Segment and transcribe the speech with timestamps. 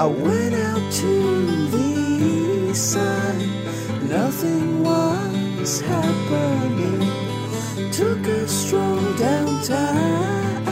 [0.00, 3.36] I went out to the east side,
[4.08, 7.02] nothing was happening.
[7.92, 10.64] Took a stroll downtown,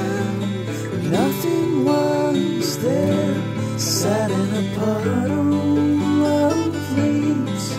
[1.11, 3.35] nothing was there.
[3.79, 7.77] Sat in a puddle of leaves,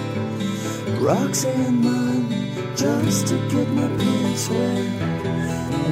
[1.01, 4.85] rocks and mud, just to get my pants wet.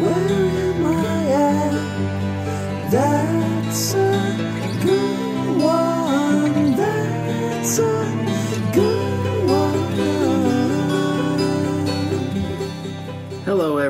[0.04, 1.72] Where am I at?
[2.92, 3.27] That's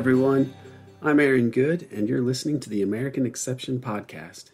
[0.08, 0.54] everyone.
[1.02, 4.52] I'm Aaron Good, and you're listening to the American Exception Podcast.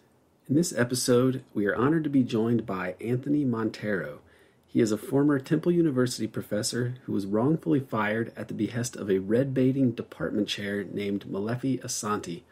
[0.48, 4.18] In this episode, we are honored to be joined by Anthony Monteiro.
[4.66, 9.08] He is a former Temple University professor who was wrongfully fired at the behest of
[9.08, 12.42] a red baiting department chair named Molefi Asante.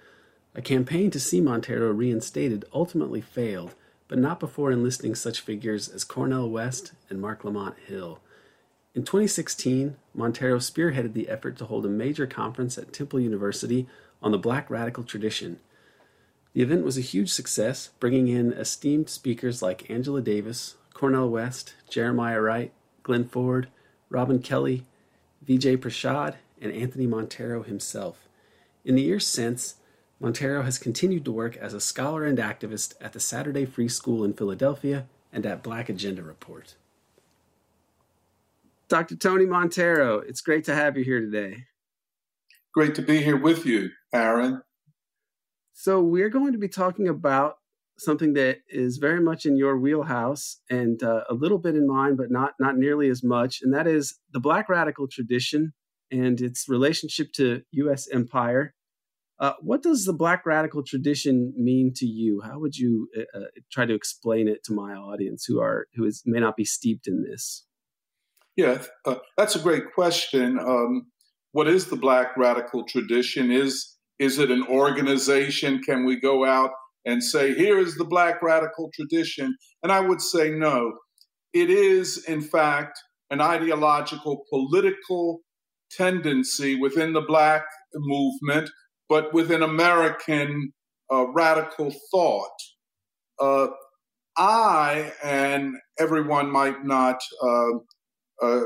[0.54, 3.74] A campaign to see Monteiro reinstated ultimately failed,
[4.06, 8.20] but not before enlisting such figures as Cornel West and Marc Lamont Hill.
[8.94, 13.86] In 2016, Monteiro spearheaded the effort to hold a major conference at Temple University
[14.22, 15.58] on the Black radical tradition.
[16.52, 21.74] The event was a huge success, bringing in esteemed speakers like Angela Davis, Cornel West,
[21.88, 23.68] Jeremiah Wright, Glen Ford,
[24.10, 24.84] Robin Kelley,
[25.46, 28.28] Vijay Prashad, and Anthony Monteiro himself.
[28.84, 29.76] In the years since,
[30.20, 34.22] Monteiro has continued to work as a scholar and activist at the Saturday Free School
[34.22, 36.74] in Philadelphia and at Black Agenda Report.
[38.92, 39.16] Dr.
[39.16, 41.64] Tony Monteiro, it's great to have you here today.
[42.74, 44.60] Great to be here with you, Aaron.
[45.72, 47.54] So, we're going to be talking about
[47.96, 52.16] something that is very much in your wheelhouse and uh, a little bit in mine,
[52.16, 55.72] but not, not nearly as much, and that is the Black radical tradition
[56.10, 58.06] and its relationship to U.S.
[58.12, 58.74] empire.
[59.38, 62.42] Uh, what does the Black radical tradition mean to you?
[62.44, 66.04] How would you uh, uh, try to explain it to my audience who are who
[66.04, 67.64] is may not be steeped in this?
[68.56, 70.58] Yeah, uh, that's a great question.
[70.58, 71.06] Um,
[71.52, 73.50] what is the Black radical tradition?
[73.50, 75.80] Is is it an organization?
[75.82, 76.70] Can we go out
[77.04, 79.56] and say, here is the Black radical tradition?
[79.82, 80.92] And I would say no.
[81.52, 82.98] It is, in fact,
[83.30, 85.40] an ideological, political
[85.90, 87.64] tendency within the Black
[87.94, 88.70] movement,
[89.08, 90.72] but within American
[91.12, 92.56] uh, radical thought.
[93.40, 93.68] Uh,
[94.36, 97.78] I, and everyone might not uh,
[98.40, 98.62] uh,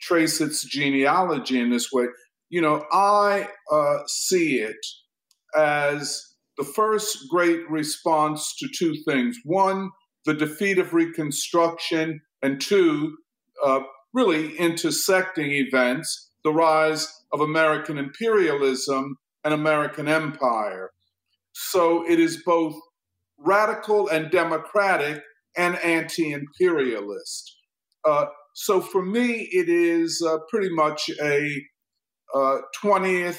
[0.00, 2.06] trace its genealogy in this way,
[2.48, 4.76] you know, I uh, see it
[5.56, 6.22] as
[6.58, 9.90] the first great response to two things one,
[10.24, 13.16] the defeat of Reconstruction, and two,
[13.64, 13.80] uh,
[14.12, 20.90] really intersecting events, the rise of American imperialism and American empire.
[21.52, 22.74] So it is both
[23.38, 25.22] radical and democratic
[25.56, 27.56] and anti imperialist.
[28.04, 28.26] Uh,
[28.58, 31.62] so for me, it is uh, pretty much a
[32.34, 33.38] uh, 20th,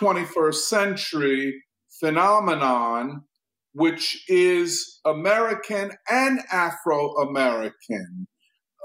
[0.00, 1.52] 21st century
[1.98, 3.24] phenomenon,
[3.72, 8.28] which is American and Afro American.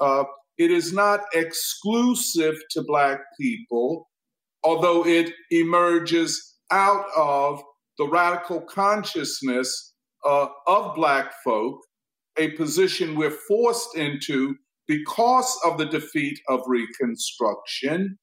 [0.02, 0.24] Uh,
[0.58, 4.09] it is not exclusive to Black people,
[4.64, 7.62] although it emerges out of
[8.00, 9.94] the radical consciousness
[10.26, 11.80] uh, of Black folk,
[12.40, 14.56] a position we're forced into
[14.88, 18.18] because of the defeat of Reconstruction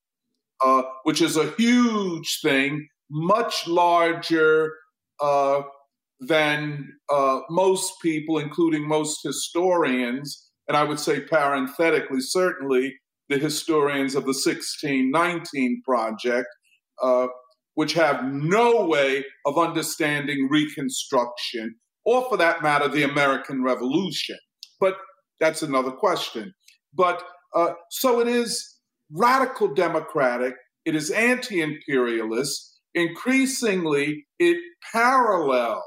[0.64, 4.72] uh, which is a huge thing, much larger
[5.20, 5.62] uh,
[6.20, 12.94] than uh, most people, including most historians, and I would say parenthetically, certainly
[13.28, 16.48] the historians of the 1619 Project,
[17.02, 17.26] uh,
[17.74, 21.74] which have no way of understanding Reconstruction,
[22.06, 24.38] or for that matter, the American Revolution.
[24.80, 24.96] But
[25.40, 26.54] that's another question.
[26.94, 27.22] But
[27.54, 28.76] uh, so it is
[29.10, 30.54] radical democratic,
[30.84, 32.80] it is anti imperialist.
[32.94, 34.56] Increasingly, it
[34.92, 35.82] parallels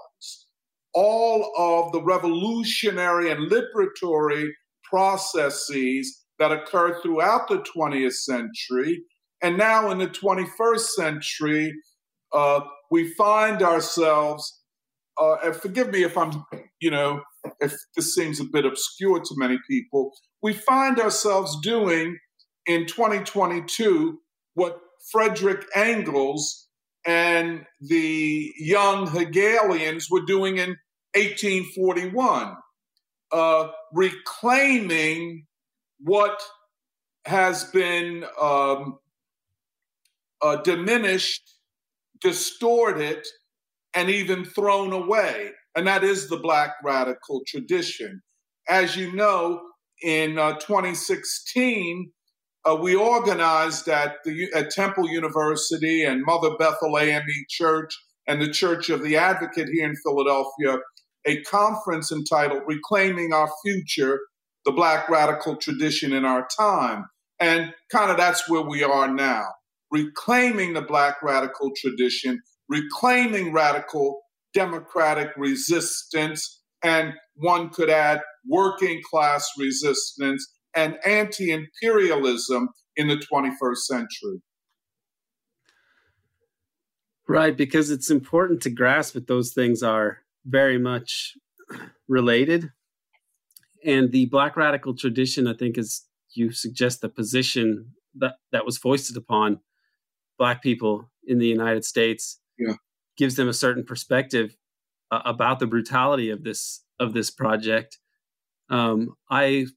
[0.94, 4.50] all of the revolutionary and liberatory
[4.84, 9.04] processes that occurred throughout the 20th century.
[9.42, 11.74] And now in the 21st century,
[12.34, 14.62] uh, we find ourselves,
[15.22, 16.44] uh, forgive me if I'm,
[16.80, 17.22] you know,
[17.60, 22.18] if this seems a bit obscure to many people, we find ourselves doing
[22.66, 24.20] in 2022
[24.54, 24.80] what
[25.12, 26.68] Frederick Engels
[27.06, 30.76] and the young Hegelians were doing in
[31.16, 32.56] 1841,
[33.32, 35.46] uh, reclaiming
[36.00, 36.42] what
[37.26, 39.00] has been um,
[40.42, 41.56] uh, diminished,
[42.22, 43.26] distorted,
[43.94, 45.52] and even thrown away.
[45.78, 48.22] And that is the Black radical tradition.
[48.68, 49.62] as you know,
[50.04, 52.12] in uh, 2016,
[52.68, 57.96] uh, we organized at the at Temple University and Mother Bethel AME Church
[58.28, 60.80] and the Church of the Advocate here in Philadelphia
[61.26, 64.20] a conference entitled "Reclaiming Our Future:
[64.66, 67.06] The Black Radical Tradition in Our Time,"
[67.40, 69.46] and kind of that's where we are now,
[69.92, 74.22] reclaiming the Black radical tradition, reclaiming radical
[74.58, 83.78] democratic resistance, and one could add working class resistance and anti imperialism in the 21st
[83.78, 84.42] century.
[87.28, 91.34] Right, because it's important to grasp that those things are very much
[92.08, 92.72] related.
[93.86, 98.78] And the black radical tradition, I think, is you suggest the position that, that was
[98.78, 99.60] foisted upon
[100.40, 102.74] black people in the United States yeah.
[103.18, 104.56] Gives them a certain perspective
[105.12, 107.98] uh, about the brutality of this of this project.
[108.70, 109.68] Um, I,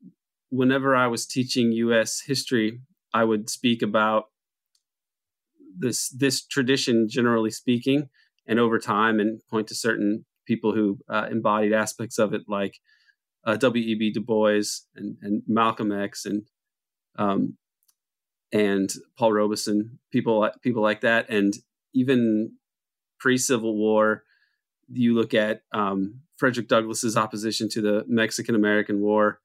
[0.50, 2.22] whenever I was teaching U.S.
[2.26, 2.80] history,
[3.12, 4.24] I would speak about
[5.76, 8.08] this this tradition, generally speaking,
[8.46, 12.78] and over time, and point to certain people who uh, embodied aspects of it, like
[13.44, 14.12] uh, W.E.B.
[14.12, 14.62] Du Bois
[14.96, 16.42] and, and Malcolm X and
[17.16, 17.56] um,
[18.52, 21.54] and Paul Robeson, people people like that, and
[21.94, 22.52] even
[23.20, 24.24] pre Civil War,
[24.88, 29.40] you look at um, Frederick Douglass's opposition to the Mexican American War,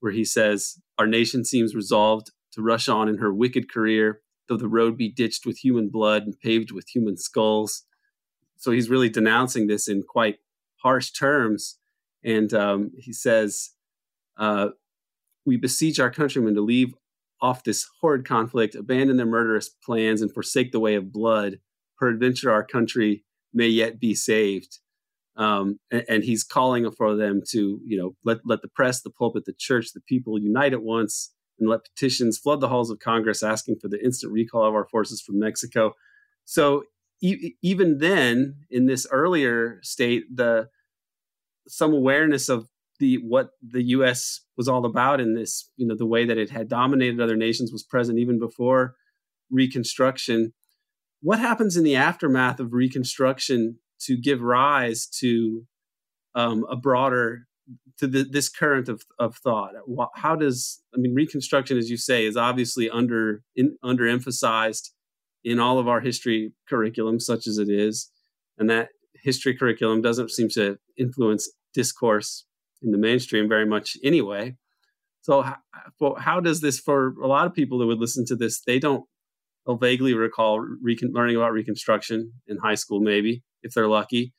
[0.00, 4.56] where he says, Our nation seems resolved to rush on in her wicked career, though
[4.56, 7.84] the road be ditched with human blood and paved with human skulls.
[8.56, 10.38] So he's really denouncing this in quite
[10.82, 11.78] harsh terms.
[12.24, 13.70] And um, he says,
[14.36, 14.70] uh,
[15.46, 16.94] We beseech our countrymen to leave
[17.40, 21.58] off this horrid conflict, abandon their murderous plans, and forsake the way of blood.
[22.02, 23.22] Peradventure, our country
[23.54, 24.80] may yet be saved.
[25.36, 29.08] Um, and, and, he's calling for them to, you know, let let the press, the
[29.08, 32.98] pulpit, the church, the people unite at once, and let petitions flood the halls of
[32.98, 35.94] Congress, asking for the instant recall of our forces from Mexico.
[36.44, 36.82] So
[37.22, 40.68] e- even then, in this earlier state, the
[41.68, 42.68] some awareness of
[42.98, 44.40] the what the U.S.
[44.56, 47.72] was all about in this, you know, the way that it had dominated other nations
[47.72, 48.96] was present even before
[49.50, 50.52] Reconstruction.
[51.22, 55.64] What happens in the aftermath of Reconstruction to give rise to
[56.34, 57.46] um, a broader
[57.98, 59.72] to the, this current of, of thought?
[60.16, 64.90] How does i mean reconstruction as you say is obviously under in, underemphasized
[65.44, 68.10] in all of our history curriculum such as it is
[68.58, 72.44] and that history curriculum doesn't seem to influence discourse
[72.82, 74.56] in the mainstream very much anyway.
[75.22, 75.56] So how,
[76.18, 79.04] how does this for a lot of people that would listen to this they don't
[79.66, 84.32] they'll vaguely recall recon, learning about reconstruction in high school maybe if they're lucky.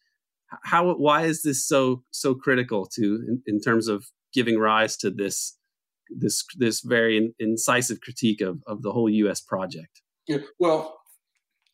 [0.64, 5.10] How why is this so so critical to in, in terms of giving rise to
[5.10, 5.58] this
[6.10, 9.42] this this very in, incisive critique of of the whole U.S.
[9.42, 10.02] project?
[10.28, 11.00] Yeah, well,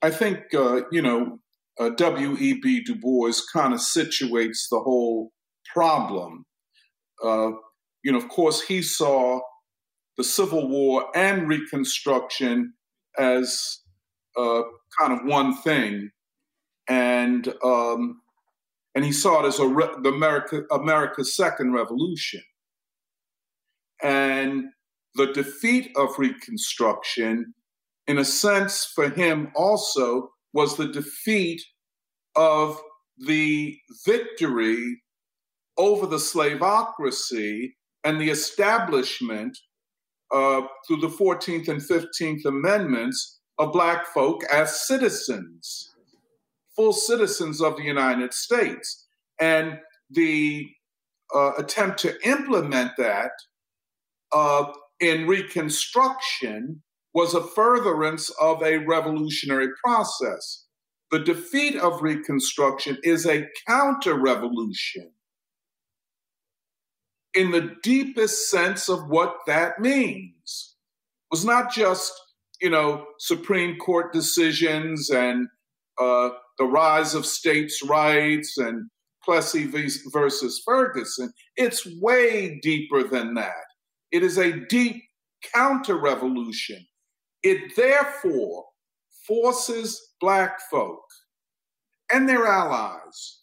[0.02, 1.40] I think uh, you know
[1.80, 2.38] uh, W.
[2.38, 2.60] E.
[2.62, 2.82] B.
[2.84, 5.32] Du Bois kind of situates the whole
[5.74, 6.46] problem.
[7.24, 7.52] Uh,
[8.04, 9.40] you know, of course, he saw
[10.18, 12.74] the Civil War and Reconstruction
[13.20, 13.80] as
[14.38, 14.62] uh,
[15.00, 16.10] kind of one thing,
[16.88, 18.22] and um,
[18.96, 22.42] and he saw it as a re- the America America's second revolution,
[24.02, 24.64] and
[25.16, 27.54] the defeat of Reconstruction,
[28.08, 31.62] in a sense, for him also was the defeat
[32.36, 32.80] of
[33.26, 35.02] the victory
[35.78, 37.74] over the slavocracy
[38.04, 39.58] and the establishment
[40.32, 45.90] uh, through the 14th and 15th Amendments of Black folk as citizens
[46.80, 49.06] full citizens of the United States.
[49.38, 50.66] And the
[51.36, 53.32] uh, attempt to implement that
[54.32, 54.72] uh,
[55.02, 56.82] in Reconstruction
[57.14, 60.68] was a furtherance of a revolutionary process.
[61.12, 65.12] The defeat of Reconstruction is a counter revolution
[67.34, 70.76] in the deepest sense of what that means.
[71.32, 72.12] It was not just,
[72.62, 75.48] you know, Supreme Court decisions and
[76.00, 78.90] uh, the rise of states' rights and
[79.24, 79.70] Plessy
[80.12, 81.32] versus Ferguson.
[81.56, 83.52] It's way deeper than that.
[84.12, 85.04] It is a deep
[85.54, 86.86] counter revolution.
[87.44, 88.66] It therefore
[89.28, 91.04] forces Black folk
[92.12, 93.42] and their allies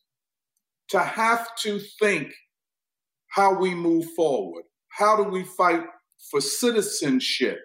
[0.88, 2.32] to have to think
[3.36, 4.64] how we move forward.
[4.88, 5.84] How do we fight
[6.30, 7.58] for citizenship,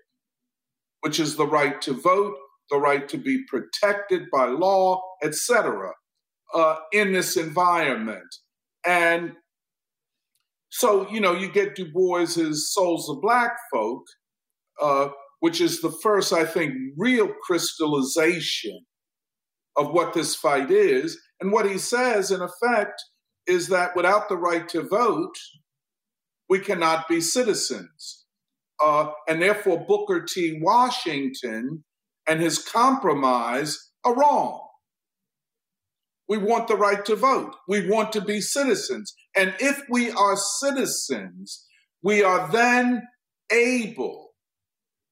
[1.00, 2.36] which is the right to vote,
[2.70, 5.94] the right to be protected by law, etc.,
[6.54, 8.28] uh, in this environment.
[8.86, 9.32] And
[10.70, 14.04] so, you know, you get Du Bois's Souls of Black Folk,
[14.82, 15.10] uh,
[15.40, 18.82] which is the first, I think, real crystallization
[19.78, 21.18] of what this fight is.
[21.40, 23.02] And what he says, in effect,
[23.48, 25.36] is that without the right to vote,
[26.52, 28.26] we cannot be citizens.
[28.84, 30.60] Uh, and therefore, Booker T.
[30.62, 31.86] Washington
[32.28, 34.60] and his compromise are wrong.
[36.28, 37.56] We want the right to vote.
[37.70, 39.16] We want to be citizens.
[39.34, 41.66] And if we are citizens,
[42.04, 43.04] we are then
[43.50, 44.32] able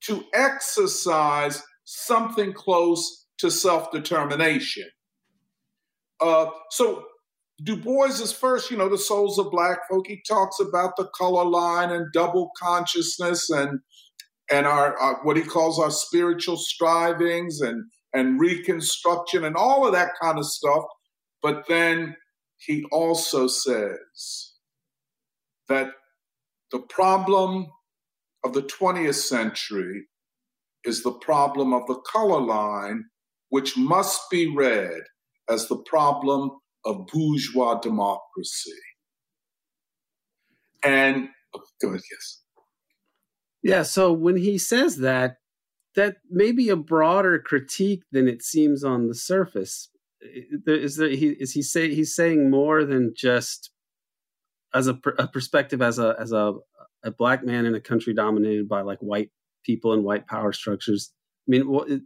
[0.07, 4.89] to exercise something close to self determination.
[6.19, 7.05] Uh, so
[7.63, 10.07] Du Bois is first, you know, the souls of black folk.
[10.07, 13.79] He talks about the color line and double consciousness and
[14.51, 19.93] and our, our, what he calls our spiritual strivings and and reconstruction and all of
[19.93, 20.83] that kind of stuff.
[21.41, 22.15] But then
[22.57, 24.53] he also says
[25.67, 25.91] that
[26.71, 27.67] the problem
[28.43, 30.07] of the 20th century
[30.83, 33.05] is the problem of the color line,
[33.49, 35.01] which must be read
[35.49, 36.51] as the problem
[36.85, 38.71] of bourgeois democracy.
[40.83, 42.41] And oh, go ahead, yes.
[43.61, 45.37] Yeah, so when he says that,
[45.95, 49.89] that may be a broader critique than it seems on the surface.
[50.21, 53.71] Is there he is he say he's saying more than just
[54.73, 56.53] as a, a perspective as a as a
[57.03, 59.31] a black man in a country dominated by like white
[59.63, 61.13] people and white power structures.
[61.47, 62.01] I mean,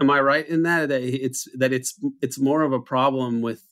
[0.00, 3.62] am I right in that that it's that it's it's more of a problem with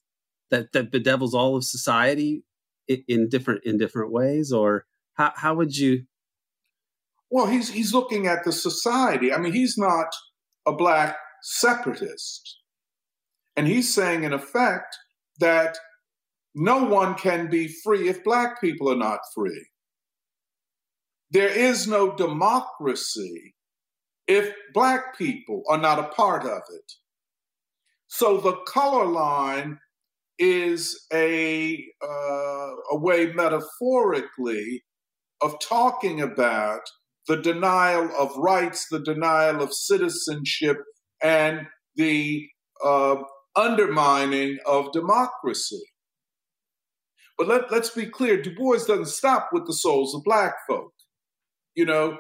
[0.50, 2.44] that that bedevils all of society
[2.86, 6.04] in, in different in different ways, or how how would you?
[7.30, 9.32] Well, he's he's looking at the society.
[9.32, 10.08] I mean, he's not
[10.66, 12.58] a black separatist,
[13.56, 14.96] and he's saying, in effect,
[15.40, 15.76] that
[16.54, 19.68] no one can be free if black people are not free.
[21.30, 23.54] There is no democracy
[24.28, 26.92] if black people are not a part of it.
[28.08, 29.78] So the color line
[30.38, 34.84] is a, uh, a way metaphorically
[35.42, 36.82] of talking about
[37.26, 40.78] the denial of rights, the denial of citizenship,
[41.22, 41.66] and
[41.96, 42.48] the
[42.84, 43.16] uh,
[43.56, 45.82] undermining of democracy.
[47.36, 50.92] But let, let's be clear Du Bois doesn't stop with the souls of black folk
[51.78, 52.18] you know,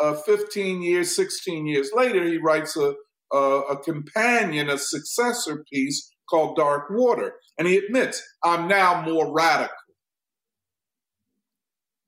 [0.00, 2.94] uh, 15 years, 16 years later, he writes a,
[3.32, 7.30] a, a companion, a successor piece called Darkwater.
[7.58, 9.74] And he admits, I'm now more radical.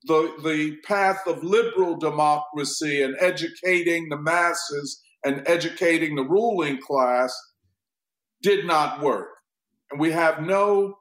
[0.04, 7.32] The, the path of liberal democracy and educating the masses and educating the ruling class
[8.42, 9.28] did not work.
[9.90, 10.94] And we have no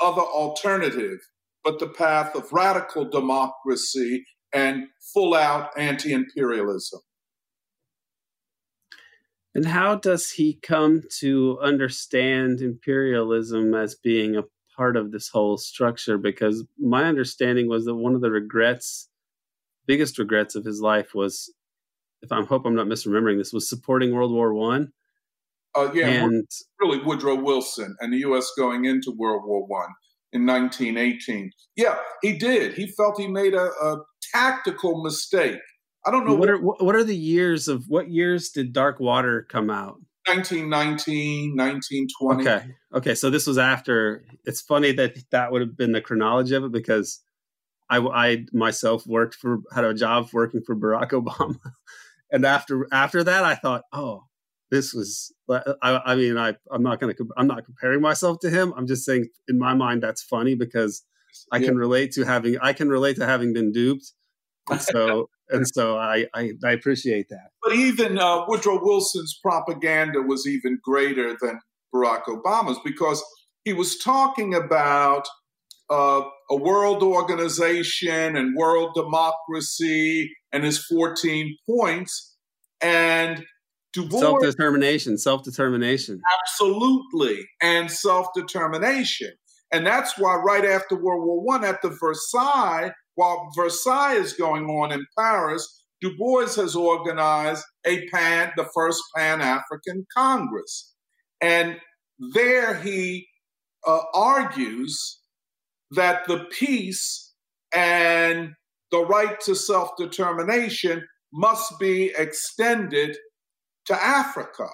[0.00, 1.18] other alternative
[1.64, 4.24] but the path of radical democracy
[4.56, 7.00] and full out anti imperialism.
[9.54, 14.44] And how does he come to understand imperialism as being a
[14.76, 16.18] part of this whole structure?
[16.18, 19.08] Because my understanding was that one of the regrets,
[19.86, 21.52] biggest regrets of his life was,
[22.22, 24.92] if I hope I'm not misremembering this, was supporting World War One.
[25.74, 26.46] Uh, yeah, and
[26.80, 28.50] really Woodrow Wilson and the U.S.
[28.56, 29.90] going into World War One
[30.32, 31.50] in 1918.
[31.76, 32.74] Yeah, he did.
[32.74, 34.02] He felt he made a, a
[34.36, 35.60] tactical mistake.
[36.04, 39.48] I don't know what, what are what are the years of what years did Darkwater
[39.48, 40.00] come out?
[40.26, 42.48] 1919, 1920.
[42.48, 42.66] Okay.
[42.94, 46.64] Okay, so this was after it's funny that that would have been the chronology of
[46.64, 47.20] it because
[47.88, 51.58] I, I myself worked for had a job working for Barack Obama,
[52.30, 54.24] and after after that, I thought, oh,
[54.70, 55.32] this was.
[55.48, 58.74] I, I mean, I I'm not gonna I'm not comparing myself to him.
[58.76, 61.04] I'm just saying in my mind that's funny because
[61.52, 61.68] I yeah.
[61.68, 64.12] can relate to having I can relate to having been duped,
[64.70, 67.50] and so and so I, I, I appreciate that.
[67.62, 71.60] But even uh, Woodrow Wilson's propaganda was even greater than
[71.94, 73.22] Barack Obama's because
[73.64, 75.26] he was talking about
[75.90, 82.36] uh, a world organization and world democracy and his 14 points
[82.80, 83.44] and
[84.10, 86.20] self determination, self determination.
[86.42, 89.30] Absolutely, and self determination.
[89.72, 94.66] And that's why right after World War One, at the Versailles, while Versailles is going
[94.66, 100.94] on in Paris, Du Bois has organized a pan, the first Pan African Congress,
[101.40, 101.78] and
[102.34, 103.26] there he
[103.86, 105.20] uh, argues
[105.90, 107.32] that the peace
[107.74, 108.52] and
[108.90, 113.16] the right to self determination must be extended
[113.86, 114.68] to Africa,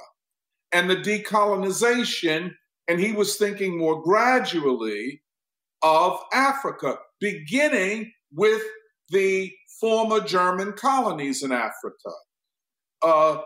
[0.73, 2.53] and the decolonization
[2.89, 5.23] and he was thinking more gradually
[5.83, 8.63] of Africa, beginning with
[9.11, 12.11] the former German colonies in Africa.
[13.03, 13.39] Uh,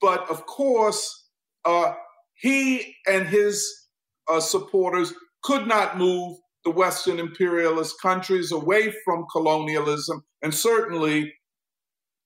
[0.00, 1.28] but of course,
[1.64, 1.92] uh,
[2.34, 3.88] he and his
[4.28, 11.34] uh, supporters could not move the Western imperialist countries away from colonialism, and certainly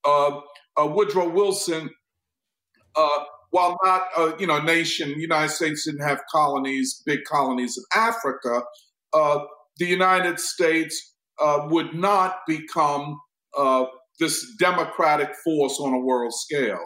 [0.04, 0.40] uh,
[0.80, 1.90] uh, Woodrow Wilson,
[2.94, 7.76] uh, while not a you know nation, the United States didn't have colonies, big colonies
[7.76, 8.62] in Africa.
[9.78, 13.18] The United States uh, would not become
[13.56, 13.84] uh,
[14.18, 16.84] this democratic force on a world scale.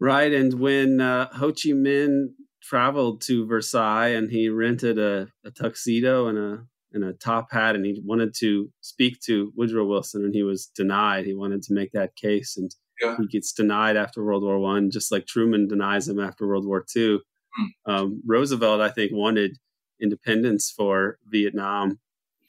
[0.00, 2.28] Right, and when Ho Chi Minh
[2.62, 7.74] traveled to Versailles and he rented a, a tuxedo and a and a top hat
[7.74, 11.26] and he wanted to speak to Woodrow Wilson and he was denied.
[11.26, 13.16] He wanted to make that case and yeah.
[13.18, 16.84] he gets denied after World War One, just like Truman denies him after World War
[16.90, 17.20] Two.
[17.60, 17.92] Mm.
[17.92, 19.58] Um, Roosevelt, I think, wanted
[20.00, 21.98] independence for Vietnam,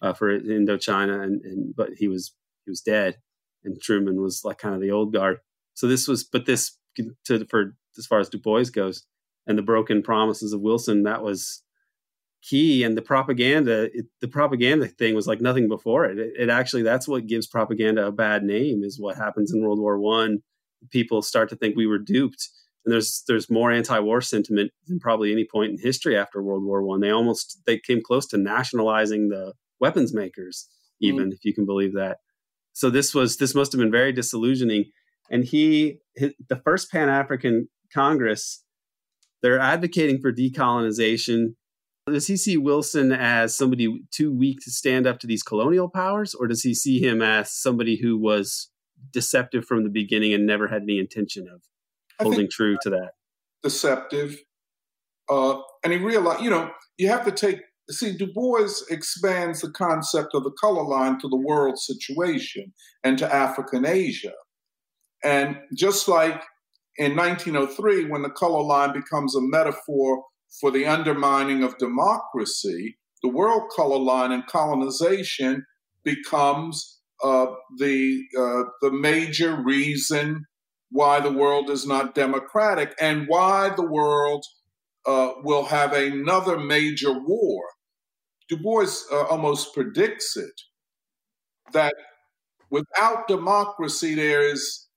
[0.02, 2.34] uh, for Indochina, and, and but he was
[2.66, 3.18] he was dead,
[3.64, 5.40] and Truman was like kind of the old guard.
[5.74, 6.78] So this was, but this
[7.26, 9.06] to for as far as Du Bois goes,
[9.48, 11.64] and the broken promises of Wilson, that was
[12.42, 12.84] key.
[12.84, 16.18] And the propaganda, it, the propaganda thing was like nothing before it.
[16.18, 16.34] it.
[16.38, 16.50] it.
[16.50, 20.40] actually, that's what gives propaganda a bad name is what happens in World War One.
[20.92, 22.50] People start to think we were duped.
[22.86, 26.82] And there's there's more anti-war sentiment than probably any point in history after World War
[26.82, 27.02] One.
[27.02, 30.68] They almost they came close to nationalizing the weapons makers,
[31.02, 32.18] even mm if you can believe that.
[32.74, 34.86] So this was this must have been very disillusioning.
[35.32, 38.64] And he, his, the first Pan African Congress
[39.42, 41.56] they're advocating for decolonization.
[42.08, 46.34] Does he see Wilson as somebody too weak to stand up to these colonial powers,
[46.34, 48.70] or does he see him as somebody who was
[49.12, 51.62] deceptive from the beginning and never had any intention of
[52.20, 53.12] holding true to that?
[53.64, 54.38] Deceptive.
[55.30, 59.72] Uh, and he realized, you know, you have to take, see, Du Bois expands the
[59.72, 62.74] concept of the color line to the world situation
[63.04, 64.34] and to Africa and Asia.
[65.24, 66.42] And just like
[66.98, 70.24] in 1903, when the color line becomes a metaphor
[70.60, 75.66] for the undermining of democracy, the world color line and colonization
[76.04, 77.48] becomes uh,
[77.78, 80.46] the uh, the major reason
[80.92, 84.44] why the world is not democratic and why the world
[85.06, 87.64] uh, will have another major war.
[88.50, 90.62] Du Bois uh, almost predicts it
[91.72, 91.94] that
[92.72, 94.88] without democracy, there is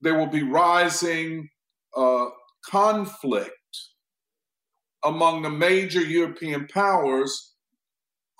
[0.00, 1.48] there will be rising
[1.96, 2.26] uh,
[2.70, 3.52] conflict
[5.04, 7.54] among the major European powers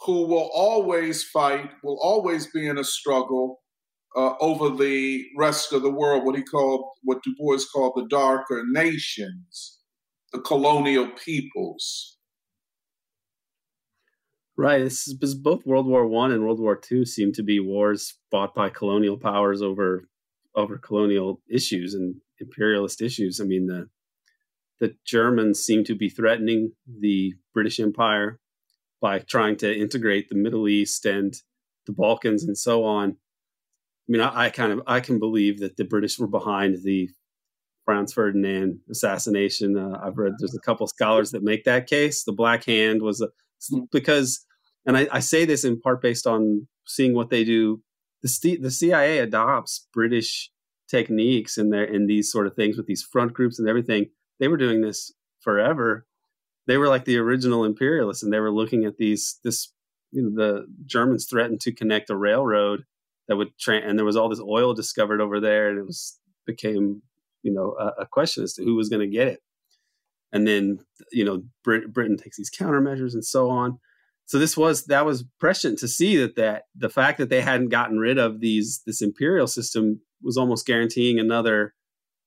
[0.01, 3.61] who will always fight, will always be in a struggle
[4.17, 8.07] uh, over the rest of the world, what he called, what Du Bois called the
[8.09, 9.81] darker nations,
[10.33, 12.14] the colonial peoples.
[14.57, 14.85] Right.
[14.85, 18.55] This is both World War One and World War Two seem to be wars fought
[18.55, 20.09] by colonial powers over
[20.55, 23.41] over colonial issues and imperialist issues.
[23.41, 23.89] I mean, the
[24.79, 28.39] the Germans seem to be threatening the British Empire
[29.01, 31.35] by trying to integrate the Middle East and
[31.87, 33.11] the Balkans and so on.
[33.11, 37.11] I mean, I, I kind of I can believe that the British were behind the
[37.85, 39.77] Franz Ferdinand assassination.
[39.77, 42.23] Uh, I've read there's a couple scholars that make that case.
[42.23, 43.29] The Black Hand was a,
[43.93, 44.45] because,
[44.87, 47.83] and I, I, say this in part based on seeing what they do
[48.25, 50.51] the the CIA adopts British
[50.89, 54.07] techniques in there in these sort of things with these front groups and everything.
[54.41, 56.07] They were doing this forever.
[56.67, 59.73] They were like the original imperialists, and they were looking at these this
[60.11, 62.85] you know the Germans threatened to connect a railroad
[63.29, 66.19] that would tra- and there was all this oil discovered over there, and it was
[66.47, 67.03] became
[67.43, 69.43] you know a, a question as to who was going to get it.
[70.35, 70.81] And then
[71.13, 73.79] you know Brit- Britain takes these countermeasures and so on.
[74.27, 77.69] So this was that was prescient to see that that the fact that they hadn't
[77.69, 81.75] gotten rid of these this imperial system was almost guaranteeing another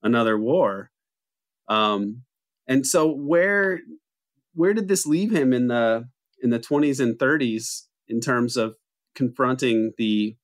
[0.02, 0.90] another war.
[1.68, 2.24] Um
[2.68, 3.82] and so where
[4.54, 6.10] where did this leave him in the
[6.42, 8.76] in the 20s and 30s in terms of
[9.16, 10.38] confronting the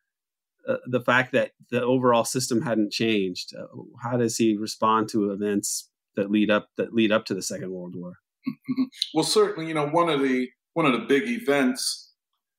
[0.67, 3.53] uh, the fact that the overall system hadn't changed?
[3.55, 3.65] Uh,
[4.01, 7.71] how does he respond to events that lead up that lead up to the second
[7.71, 8.13] world war.
[9.13, 12.11] Well certainly you know one of the one of the big events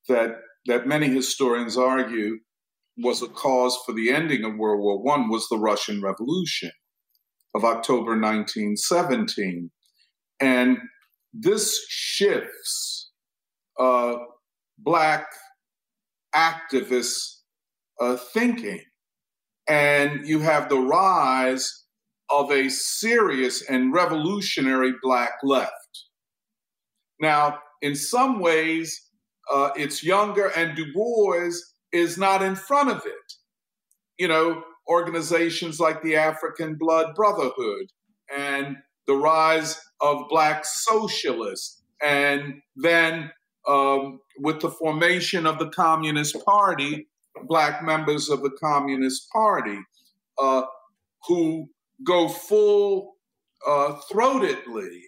[0.08, 0.36] that
[0.66, 2.38] that many historians argue
[2.96, 6.70] was a cause for the ending of World War One was the Russian Revolution
[7.54, 9.70] of October 1917,
[10.40, 10.78] and
[11.32, 13.10] this shifts
[13.78, 14.14] uh,
[14.78, 15.26] black
[16.34, 17.40] activists'
[18.00, 18.80] uh, thinking,
[19.68, 21.83] and you have the rise
[22.40, 25.72] of a serious and revolutionary black left.
[27.20, 29.00] Now, in some ways,
[29.52, 31.50] uh, it's younger, and Du Bois
[31.92, 33.32] is not in front of it.
[34.18, 37.86] You know, organizations like the African Blood Brotherhood
[38.36, 43.30] and the rise of Black socialists, and then
[43.68, 47.06] um, with the formation of the Communist Party,
[47.44, 49.78] Black members of the Communist Party
[50.38, 50.62] uh,
[51.28, 51.68] who
[52.04, 53.14] go full
[53.66, 55.00] uh, throatedly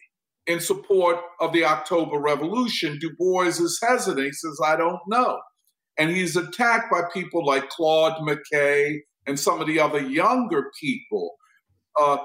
[0.46, 2.98] in support of the October Revolution.
[3.00, 4.26] Du Bois is hesitant.
[4.26, 5.40] He says, I don't know.
[5.98, 11.34] And he's attacked by people like Claude McKay and some of the other younger people.
[11.98, 12.18] Uh,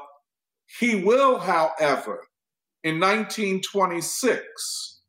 [0.80, 2.28] he will, however,
[2.84, 5.02] in 1926,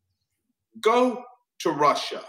[0.81, 1.23] go
[1.61, 2.23] to Russia.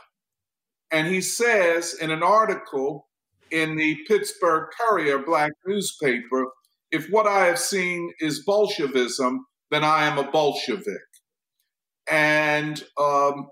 [0.92, 3.08] And he says in an article
[3.52, 6.46] in the Pittsburgh Courier, black newspaper,
[6.94, 11.02] if what I have seen is Bolshevism, then I am a Bolshevik.
[12.10, 13.48] And um,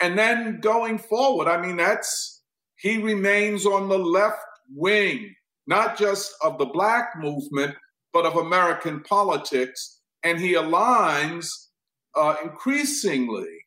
[0.00, 2.42] and then going forward, I mean, that's
[2.78, 4.42] he remains on the left
[4.74, 5.34] wing,
[5.66, 7.74] not just of the black movement,
[8.14, 11.48] but of American politics, and he aligns
[12.16, 13.66] uh, increasingly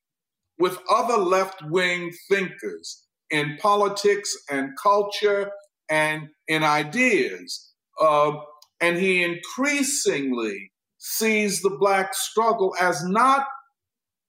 [0.57, 5.51] with other left wing thinkers in politics and culture
[5.89, 7.72] and in ideas.
[8.01, 8.33] Uh,
[8.81, 13.45] and he increasingly sees the Black struggle as not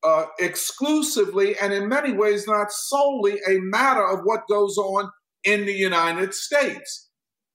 [0.02, 5.10] uh, exclusively and in many ways not solely a matter of what goes on
[5.44, 7.10] in the United States.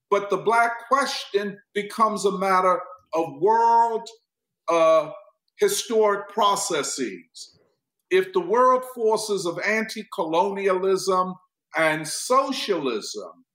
[0.09, 2.81] But the Black question becomes a matter
[3.13, 4.07] of world
[4.67, 5.11] uh,
[5.59, 7.59] historic processes
[8.09, 11.35] if the world forces of anti colonialism
[11.77, 13.45] and socialism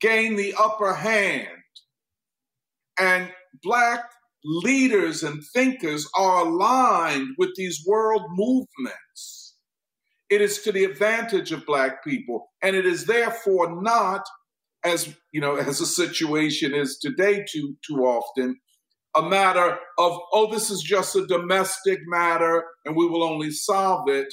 [0.00, 1.48] gain the upper hand,
[2.98, 3.30] and
[3.62, 4.00] Black
[4.44, 9.56] leaders and thinkers are aligned with these world movements,
[10.28, 12.48] it is to the advantage of Black people.
[12.62, 14.22] And it is therefore not,
[14.84, 18.56] as you know, as the situation is today too, too often,
[19.16, 24.08] a matter of, oh, this is just a domestic matter and we will only solve
[24.08, 24.32] it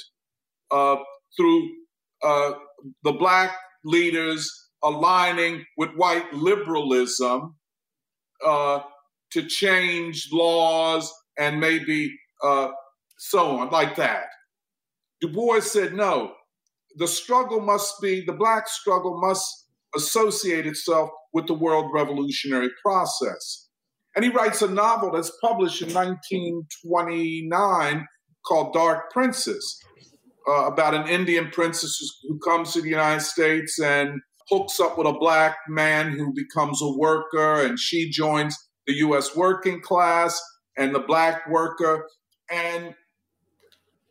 [0.72, 0.96] uh,
[1.36, 1.70] through
[2.24, 2.52] uh,
[3.04, 4.50] the black leaders
[4.82, 7.54] aligning with white liberalism
[8.44, 8.80] uh,
[9.32, 12.68] to change laws and maybe uh,
[13.18, 14.26] so on, like that.
[15.20, 16.32] Du Bois said, no,
[16.96, 23.68] the struggle must be, the black struggle must associate itself with the world revolutionary process.
[24.14, 28.06] And he writes a novel that's published in 1929
[28.46, 29.80] called Dark Princess,
[30.48, 35.06] uh, about an Indian princess who comes to the United States and hooks up with
[35.06, 39.34] a black man who becomes a worker, and she joins the U.S.
[39.36, 40.40] working class
[40.76, 42.08] and the black worker.
[42.50, 42.94] And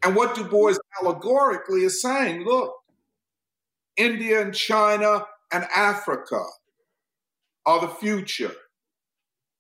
[0.04, 2.74] and what Du Bois allegorically is saying, look,
[3.98, 6.44] India and China and Africa
[7.66, 8.54] are the future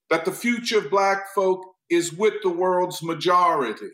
[0.10, 3.92] that the future of black folk is with the world's majority.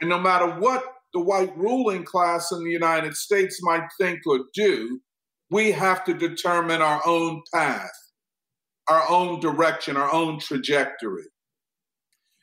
[0.00, 4.40] And no matter what the white ruling class in the United States might think or
[4.54, 5.00] do,
[5.50, 7.92] we have to determine our own path,
[8.88, 11.24] our own direction, our own trajectory.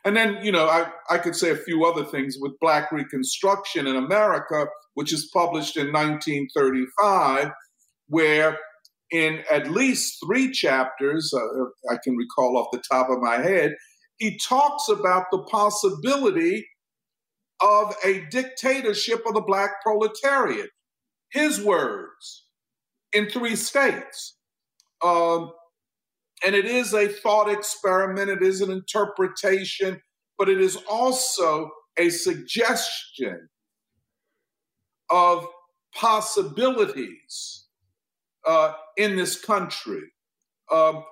[0.05, 3.87] And then, you know, I, I could say a few other things with Black Reconstruction
[3.87, 7.51] in America, which is published in 1935,
[8.07, 8.57] where
[9.11, 13.75] in at least three chapters, uh, I can recall off the top of my head,
[14.17, 16.65] he talks about the possibility
[17.61, 20.69] of a dictatorship of the black proletariat.
[21.31, 22.42] His words
[23.13, 24.37] in three states.
[25.03, 25.51] Um,
[26.45, 30.01] and it is a thought experiment, it is an interpretation,
[30.37, 33.49] but it is also a suggestion
[35.09, 35.45] of
[35.95, 37.67] possibilities
[38.45, 40.01] uh, in this country.
[40.71, 41.03] Um,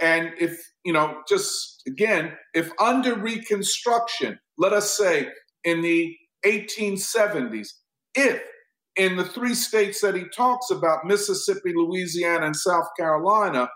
[0.00, 5.28] and if, you know, just again, if under Reconstruction, let us say
[5.62, 7.68] in the 1870s,
[8.14, 8.42] if
[8.96, 13.68] in the three states that he talks about, Mississippi, Louisiana, and South Carolina,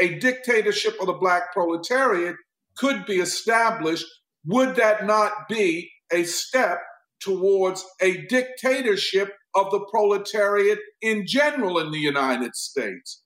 [0.00, 2.36] a dictatorship of the black proletariat
[2.76, 4.06] could be established,
[4.46, 6.80] would that not be a step
[7.20, 13.22] towards a dictatorship of the proletariat in general in the United States.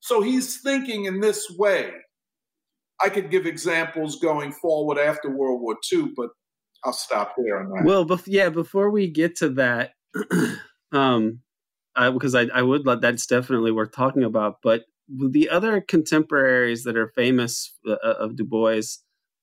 [0.00, 1.90] So he's thinking in this way.
[3.02, 6.30] I could give examples going forward after World War II, but
[6.84, 7.66] I'll stop there.
[7.84, 9.90] Well, yeah, before we get to that,
[10.92, 11.40] um,
[11.96, 14.56] I, because I, I would let that's definitely worth talking about.
[14.62, 18.82] But the other contemporaries that are famous uh, uh, of Du Bois,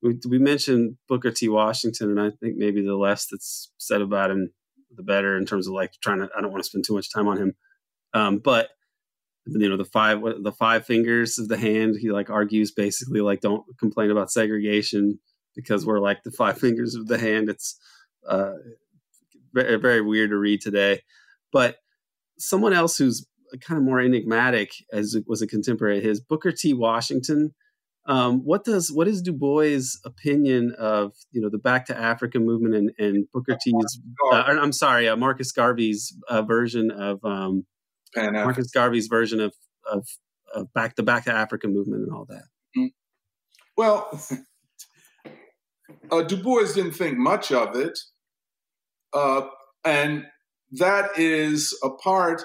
[0.01, 1.49] we, we mentioned Booker T.
[1.49, 4.51] Washington, and I think maybe the less that's said about him
[4.95, 6.29] the better in terms of like trying to.
[6.35, 7.53] I don't want to spend too much time on him,
[8.13, 8.69] um, but
[9.45, 11.97] you know the five the five fingers of the hand.
[11.99, 15.19] He like argues basically like don't complain about segregation
[15.55, 17.49] because we're like the five fingers of the hand.
[17.49, 17.79] It's
[18.27, 18.53] uh,
[19.53, 21.01] very, very weird to read today,
[21.51, 21.77] but
[22.37, 23.25] someone else who's
[23.61, 26.73] kind of more enigmatic as it was a contemporary of his Booker T.
[26.73, 27.53] Washington
[28.09, 32.39] um, what does what is Du Bois' opinion of you know the Back to Africa
[32.39, 34.01] movement and, and Booker T's?
[34.31, 37.67] Uh, I'm sorry, uh, Marcus Garvey's uh, version of um,
[38.15, 39.53] Marcus Garvey's version of,
[39.89, 40.07] of
[40.55, 42.45] of back the Back to Africa movement and all that.
[42.75, 42.87] Mm-hmm.
[43.77, 44.19] Well,
[46.11, 47.99] uh, Du Bois didn't think much of it,
[49.13, 49.41] uh,
[49.85, 50.25] and
[50.71, 52.43] that is a part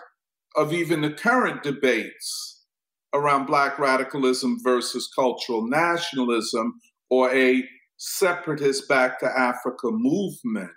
[0.56, 2.64] of even the current debates
[3.12, 7.62] around Black radicalism versus cultural nationalism or a
[7.96, 10.70] separatist back to Africa movement.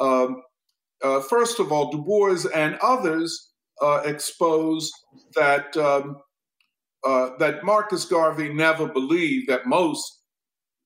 [0.00, 0.42] Um,
[1.02, 4.02] uh, first of all, Du Bois and others uh,
[5.34, 6.16] that um,
[7.04, 10.20] uh, that Marcus Garvey never believed that most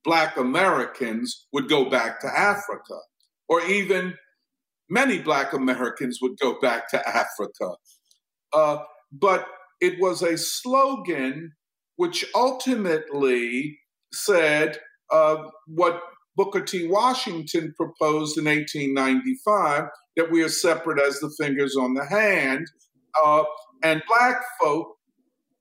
[0.04, 2.98] Black Americans would go back to Africa,
[3.48, 4.14] or even
[4.88, 7.74] many Black Americans would go back to Africa.
[8.52, 8.78] Uh,
[9.12, 9.46] but
[9.80, 11.52] it was a slogan
[11.96, 13.78] which ultimately
[14.12, 14.78] said
[15.12, 16.00] uh, what
[16.36, 16.88] Booker T.
[16.88, 19.84] Washington proposed in 1895
[20.16, 22.66] that we are separate as the fingers on the hand.
[23.22, 23.44] Uh,
[23.82, 24.96] and black folk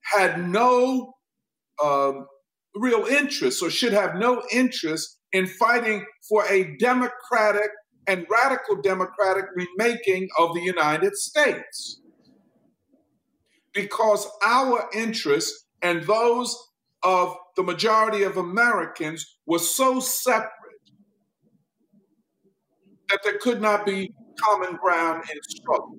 [0.03, 1.13] had no
[1.83, 2.13] uh,
[2.75, 7.69] real interest or should have no interest in fighting for a democratic
[8.11, 12.01] and radical democratic remaking of the United States
[13.73, 16.53] because our interests and those
[17.03, 20.51] of the majority of Americans were so separate
[23.09, 25.95] that there could not be common ground in struggle.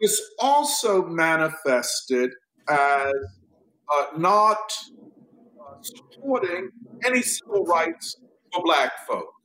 [0.00, 2.30] This also manifested
[2.68, 3.12] as
[3.92, 4.58] uh, not
[5.60, 6.70] uh, supporting
[7.04, 8.16] any civil rights
[8.52, 9.39] for Black folk.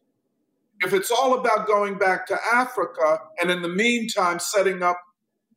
[0.81, 4.99] If it's all about going back to Africa and in the meantime setting up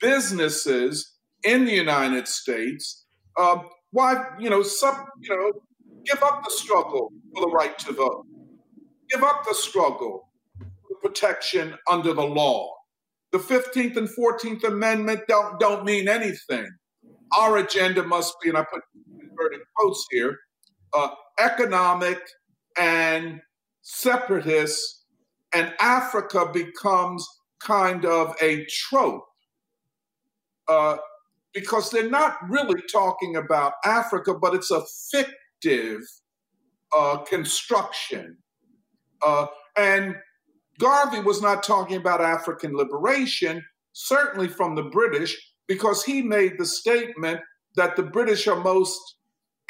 [0.01, 3.05] businesses in the United States,
[3.37, 3.59] uh,
[3.91, 5.53] why, you know, some, you know,
[6.05, 8.27] give up the struggle for the right to vote,
[9.11, 10.29] give up the struggle
[10.59, 12.73] for protection under the law.
[13.33, 16.69] The 15th and 14th Amendment don't, don't mean anything.
[17.39, 18.81] Our agenda must be, and I put
[19.21, 20.39] inverted quotes here,
[20.95, 22.19] uh, economic
[22.79, 23.41] and
[23.83, 24.98] separatist,
[25.55, 27.27] and Africa becomes
[27.61, 29.25] kind of a trope.
[30.69, 30.99] Uh,
[31.55, 36.01] because they're not really talking about Africa, but it's a fictive
[36.97, 38.37] uh, construction.
[39.27, 40.15] Uh, and
[40.79, 46.67] Garvey was not talking about African liberation, certainly from the British, because he made the
[46.67, 47.41] statement
[47.77, 49.01] that the British are most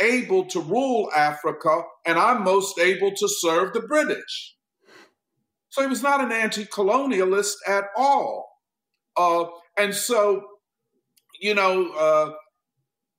[0.01, 4.55] able to rule Africa, and I'm most able to serve the British.
[5.71, 8.49] So he was not an anti colonialist at all.
[9.17, 10.45] Uh, and so
[11.41, 12.31] you know, uh,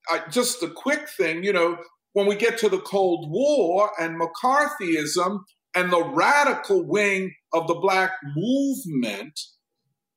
[0.09, 1.77] I, just a quick thing, you know,
[2.13, 5.39] when we get to the Cold War and McCarthyism
[5.75, 9.39] and the radical wing of the Black movement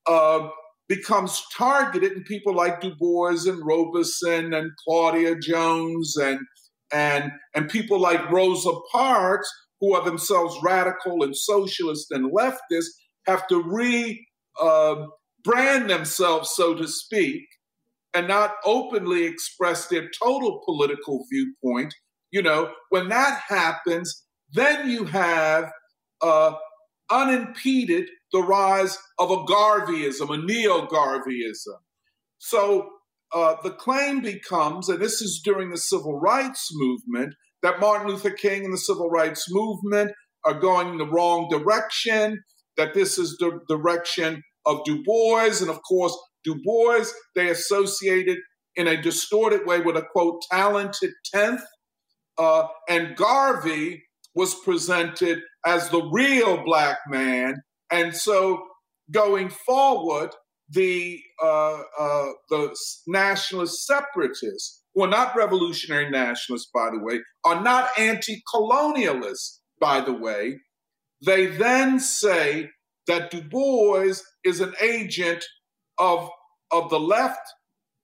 [0.07, 0.49] uh,
[0.89, 6.41] becomes targeted, and people like Du Bois and Robeson and Claudia Jones and
[6.93, 9.51] and and people like Rosa Parks,
[9.83, 12.87] who are themselves radical and socialist and leftist,
[13.27, 14.25] have to re
[14.61, 14.95] uh,
[15.43, 17.43] brand themselves, so to speak,
[18.15, 21.93] and not openly express their total political viewpoint,
[22.31, 25.73] you know, when that happens, then you have
[26.21, 26.53] uh,
[27.11, 31.81] unimpeded the rise of a Garveyism, a neo Garveyism.
[32.39, 32.89] So
[33.35, 38.31] uh, the claim becomes, and this is during the civil rights movement, that Martin Luther
[38.31, 40.13] King and the civil rights movement
[40.45, 42.43] are going the wrong direction,
[42.77, 48.39] that this is the direction of Du Bois, and of course, Du Bois, they associated
[48.77, 51.63] in a distorted way with a quote, talented 10th.
[52.39, 54.03] Uh, and Garvey
[54.35, 57.63] was presented as the real black man.
[57.91, 58.63] And so
[59.11, 60.31] going forward,
[60.71, 62.75] the, uh, uh, the
[63.07, 70.01] nationalist separatists, who are not revolutionary nationalists, by the way, are not anti colonialists, by
[70.01, 70.59] the way,
[71.25, 72.71] they then say
[73.07, 75.45] that Du Bois is an agent
[75.99, 76.29] of
[76.71, 77.41] of the left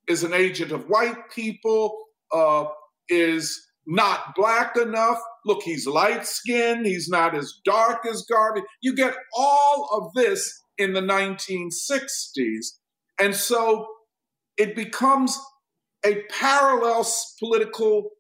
[0.09, 1.97] is an agent of white people,
[2.33, 2.65] uh,
[3.09, 5.19] is not black enough.
[5.45, 8.63] Look, he's light skinned, he's not as dark as Garvey.
[8.83, 12.67] You get all of this in the 1960s.
[13.21, 13.87] And so
[14.57, 15.39] it becomes
[16.09, 17.07] a parallel
[17.39, 18.11] political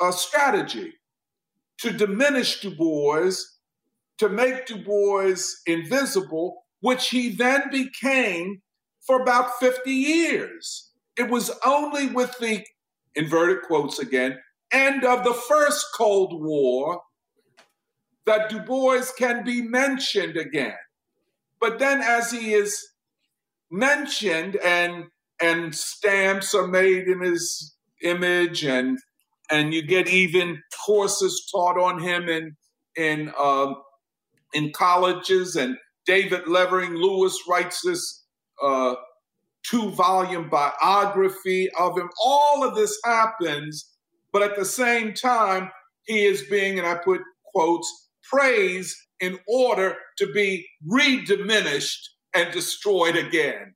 [0.00, 0.94] uh, strategy
[1.78, 3.30] to diminish Du Bois,
[4.18, 8.60] to make Du Bois invisible, which he then became
[9.06, 10.90] for about 50 years.
[11.16, 12.64] It was only with the,
[13.14, 14.38] inverted quotes again,
[14.72, 17.02] end of the first Cold War
[18.26, 20.76] that Du Bois can be mentioned again.
[21.60, 22.90] But then, as he is
[23.70, 25.06] mentioned and
[25.40, 28.98] and stamps are made in his image and
[29.50, 32.56] and you get even courses taught on him in
[32.96, 33.76] in um,
[34.52, 35.76] in colleges and
[36.06, 38.24] David Levering Lewis writes this
[38.62, 38.94] uh,
[39.62, 42.08] two volume biography of him.
[42.22, 43.88] All of this happens,
[44.32, 45.70] but at the same time,
[46.04, 53.16] he is being, and I put quotes, praised in order to be rediminished and destroyed
[53.16, 53.74] again.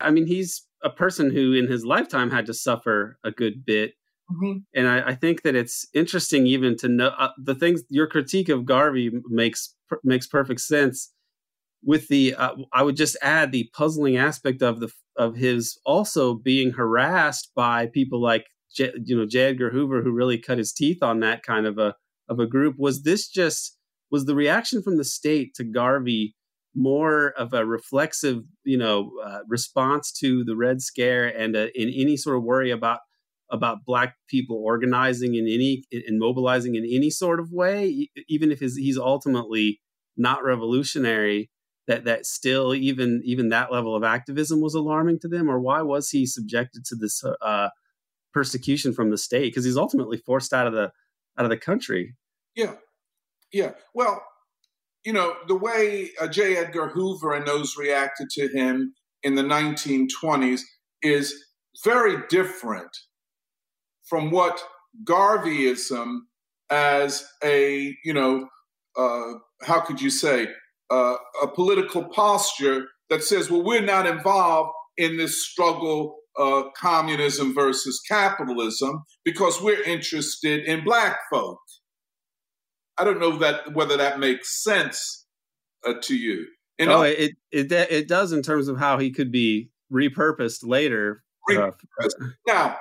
[0.00, 3.94] I mean, he's a person who in his lifetime had to suffer a good bit.
[4.30, 4.58] Mm-hmm.
[4.74, 8.48] And I, I, think that it's interesting even to know uh, the things your critique
[8.48, 11.10] of Garvey makes makes perfect sense.
[11.86, 16.34] With the, uh, I would just add the puzzling aspect of the of his also
[16.34, 19.50] being harassed by people like J, you know J.
[19.50, 21.94] Edgar Hoover, who really cut his teeth on that kind of a
[22.28, 22.76] of a group.
[22.78, 23.76] Was this just
[24.10, 26.34] was the reaction from the state to Garvey
[26.74, 31.88] more of a reflexive, you know, uh, response to the Red Scare and uh, in
[31.88, 33.00] any sort of worry about
[33.50, 38.60] about black people organizing in any and mobilizing in any sort of way, even if
[38.60, 39.80] his, he's ultimately
[40.16, 41.50] not revolutionary.
[41.86, 45.82] That that still even even that level of activism was alarming to them, or why
[45.82, 47.68] was he subjected to this uh,
[48.32, 49.52] persecution from the state?
[49.52, 50.92] Because he's ultimately forced out of the
[51.38, 52.14] out of the country.
[52.54, 52.76] Yeah,
[53.52, 53.72] yeah.
[53.94, 54.24] Well,
[55.04, 56.56] you know, the way uh, J.
[56.56, 60.62] Edgar Hoover and those reacted to him in the 1920s
[61.02, 61.34] is
[61.84, 62.90] very different
[64.08, 64.62] from what
[65.04, 66.20] Garveyism
[66.70, 68.48] as a, you know,
[68.96, 70.48] uh, how could you say,
[70.90, 77.54] uh, a political posture that says, well, we're not involved in this struggle of communism
[77.54, 81.58] versus capitalism because we're interested in black folk.
[82.98, 85.26] I don't know that whether that makes sense
[85.86, 86.46] uh, to you.
[86.78, 90.66] You know, oh, it, it it does in terms of how he could be repurposed
[90.66, 91.22] later.
[91.48, 92.32] Uh, repurposed.
[92.46, 92.76] now,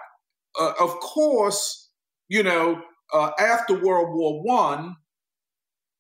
[0.60, 1.90] uh, of course,
[2.28, 2.82] you know,
[3.14, 4.96] uh, after World War One,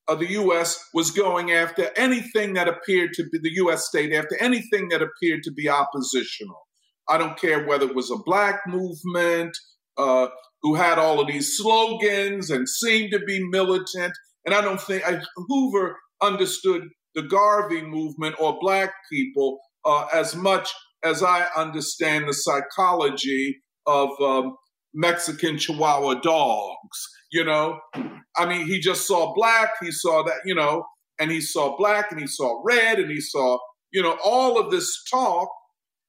[0.07, 0.89] uh, the U.S.
[0.93, 3.87] was going after anything that appeared to be the U.S.
[3.87, 6.67] state after anything that appeared to be oppositional.
[7.09, 9.55] I don't care whether it was a black movement,
[9.97, 10.27] uh,
[10.63, 14.13] who had all of these slogans and seemed to be militant.
[14.45, 16.83] And I don't think I, Hoover understood
[17.15, 20.69] the Garvey movement or black people uh, as much
[21.03, 24.55] as I understand the psychology of um,
[24.93, 27.09] Mexican Chihuahua dogs.
[27.31, 27.79] You know,
[28.37, 30.85] I mean, he just saw black, he saw that, you know,
[31.19, 33.57] and he saw black and he saw red and he saw,
[33.91, 35.49] you know, all of this talk.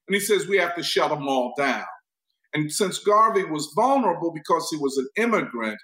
[0.06, 1.84] And he says, we have to shut them all down.
[2.54, 5.78] And since Garvey was vulnerable because he was an immigrant,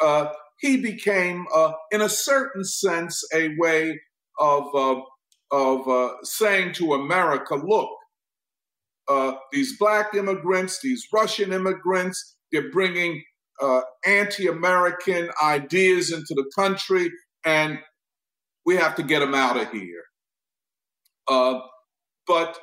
[0.00, 0.28] uh,
[0.60, 3.98] he became, uh, in a certain sense, a way
[4.38, 5.00] of, uh,
[5.50, 7.90] of uh, saying to America, look,
[9.08, 13.22] uh, these black immigrants, these Russian immigrants, they're bringing
[13.60, 17.10] uh, anti American ideas into the country,
[17.44, 17.78] and
[18.66, 20.04] we have to get them out of here.
[22.26, 22.58] but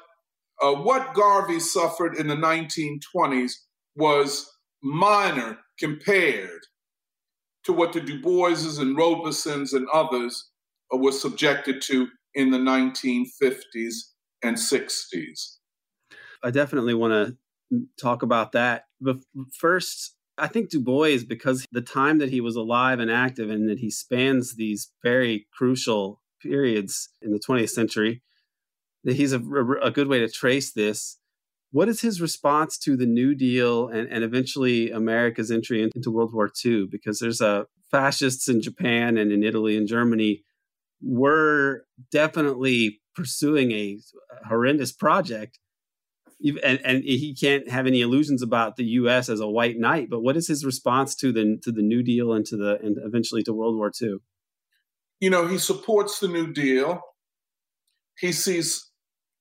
[0.61, 3.53] uh, what Garvey suffered in the 1920s
[3.95, 4.49] was
[4.81, 6.61] minor compared
[7.63, 10.49] to what the Du Boises and Robesons and others
[10.93, 13.95] uh, were subjected to in the 1950s
[14.43, 15.57] and 60s.
[16.43, 17.13] I definitely want
[17.71, 18.85] to talk about that.
[18.99, 19.17] But
[19.57, 23.69] first, I think Du Bois, because the time that he was alive and active and
[23.69, 28.23] that he spans these very crucial periods in the 20th century,
[29.03, 29.39] he's a,
[29.81, 31.17] a good way to trace this.
[31.71, 36.33] What is his response to the New Deal and, and eventually America's entry into World
[36.33, 36.87] War II?
[36.91, 40.43] Because there's a fascists in Japan and in Italy and Germany
[41.01, 43.99] were definitely pursuing a
[44.47, 45.59] horrendous project.
[46.43, 49.29] And, and he can't have any illusions about the U.S.
[49.29, 50.09] as a white knight.
[50.09, 52.97] But what is his response to the to the New Deal and to the and
[53.03, 54.17] eventually to World War II?
[55.19, 56.99] You know, he supports the New Deal.
[58.17, 58.90] He sees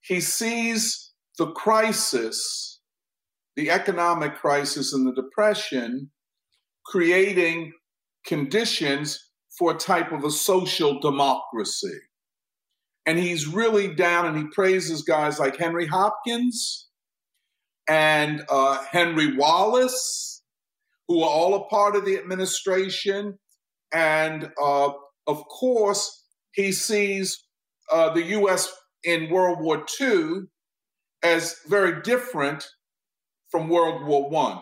[0.02, 2.80] he sees the crisis,
[3.56, 6.10] the economic crisis and the depression,
[6.84, 7.72] creating
[8.26, 11.98] conditions for a type of a social democracy.
[13.06, 16.88] And he's really down and he praises guys like Henry Hopkins
[17.88, 20.42] and uh, Henry Wallace,
[21.08, 23.38] who are all a part of the administration.
[23.92, 24.90] And uh,
[25.26, 27.42] of course, he sees
[27.90, 28.72] uh, the U.S.
[29.04, 30.42] in World War II
[31.22, 32.66] as very different
[33.50, 34.60] from World War One.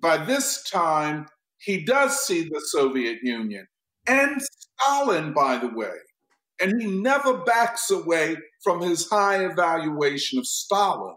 [0.00, 1.26] By this time,
[1.58, 3.66] he does see the Soviet Union
[4.06, 5.94] and Stalin, by the way,
[6.60, 11.16] and he never backs away from his high evaluation of Stalin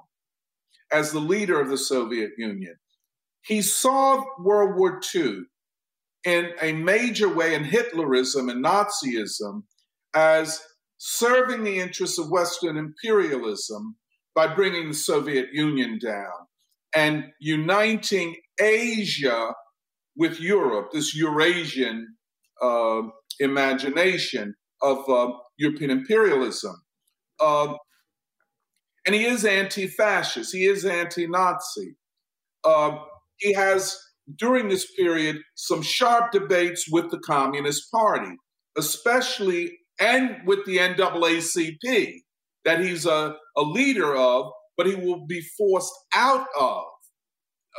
[0.92, 2.76] as the leader of the Soviet Union.
[3.42, 5.44] He saw World War II
[6.26, 9.64] in a major way in Hitlerism and Nazism
[10.14, 10.62] as
[11.06, 13.98] serving the interests of Western imperialism
[14.34, 16.32] by bringing the Soviet Union down
[16.96, 19.54] and uniting Asia
[20.16, 22.08] with Europe, this Eurasian
[22.62, 23.02] uh,
[23.42, 26.82] imagination of uh, European imperialism.
[27.38, 27.74] Uh,
[29.06, 31.98] and he is anti fascist, he is anti Nazi.
[32.64, 33.00] Um,
[33.40, 34.00] he has,
[34.38, 38.38] during this period, some sharp debates with the Communist Party,
[38.78, 42.22] especially and with the NAACP
[42.66, 46.84] that he's a, a leader of, but he will be forced out of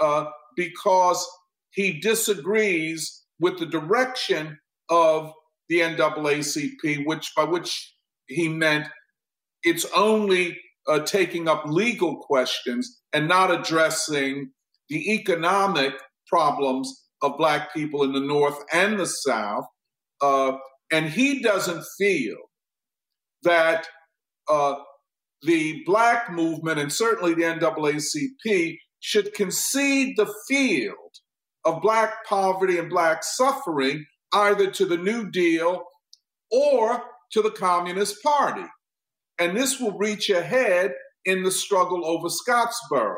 [0.01, 1.27] uh, because
[1.71, 4.59] he disagrees with the direction
[4.91, 5.33] of
[5.69, 7.95] the NAACP, which by which
[8.27, 8.87] he meant
[9.63, 14.51] it's only uh, taking up legal questions and not addressing
[14.89, 15.95] the economic
[16.29, 19.65] problems of Black people in the North and the South.
[20.21, 20.53] Uh,
[20.95, 22.37] and he doesn't feel
[23.43, 23.85] that
[24.49, 24.77] uh,
[25.43, 30.95] the Black movement and certainly the NAACP should concede the field
[31.65, 35.83] of Black poverty and Black suffering either to the New Deal
[36.53, 38.67] or to the Communist Party.
[39.41, 40.93] And this will reach ahead
[41.25, 43.17] in the struggle over Scottsboro.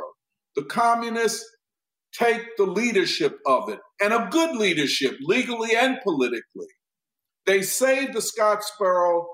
[0.55, 1.45] The communists
[2.15, 6.69] take the leadership of it, and a good leadership, legally and politically.
[7.47, 9.25] They saved the Scottsboro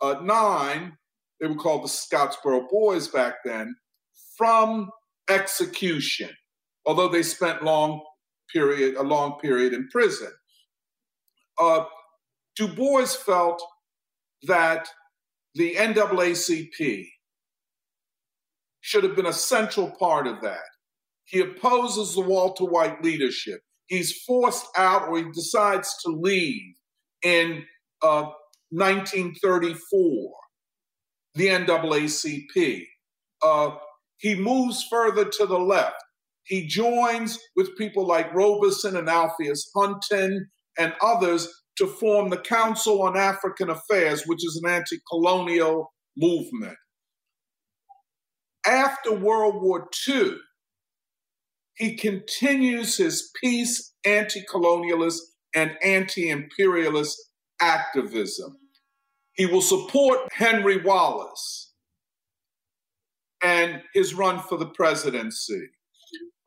[0.00, 0.96] uh, Nine,
[1.40, 3.74] they were called the Scottsboro Boys back then,
[4.36, 4.90] from
[5.28, 6.30] execution,
[6.86, 8.02] although they spent long
[8.52, 10.32] period, a long period in prison.
[11.58, 11.84] Uh,
[12.56, 13.62] du Bois felt
[14.44, 14.88] that
[15.54, 17.06] the NAACP
[18.80, 20.64] should have been a central part of that.
[21.24, 23.60] He opposes the Walter White leadership.
[23.86, 26.74] He's forced out or he decides to leave
[27.22, 27.64] in
[28.02, 28.30] uh,
[28.70, 30.32] 1934,
[31.34, 32.82] the NAACP.
[33.42, 33.70] Uh,
[34.18, 35.96] he moves further to the left.
[36.44, 40.48] He joins with people like Robeson and Alpheus Hunton
[40.78, 46.76] and others to form the Council on African Affairs, which is an anti colonial movement.
[48.66, 50.36] After World War II,
[51.76, 55.20] he continues his peace, anti colonialist,
[55.54, 57.18] and anti imperialist
[57.60, 58.56] activism.
[59.34, 61.72] He will support Henry Wallace
[63.42, 65.68] and his run for the presidency.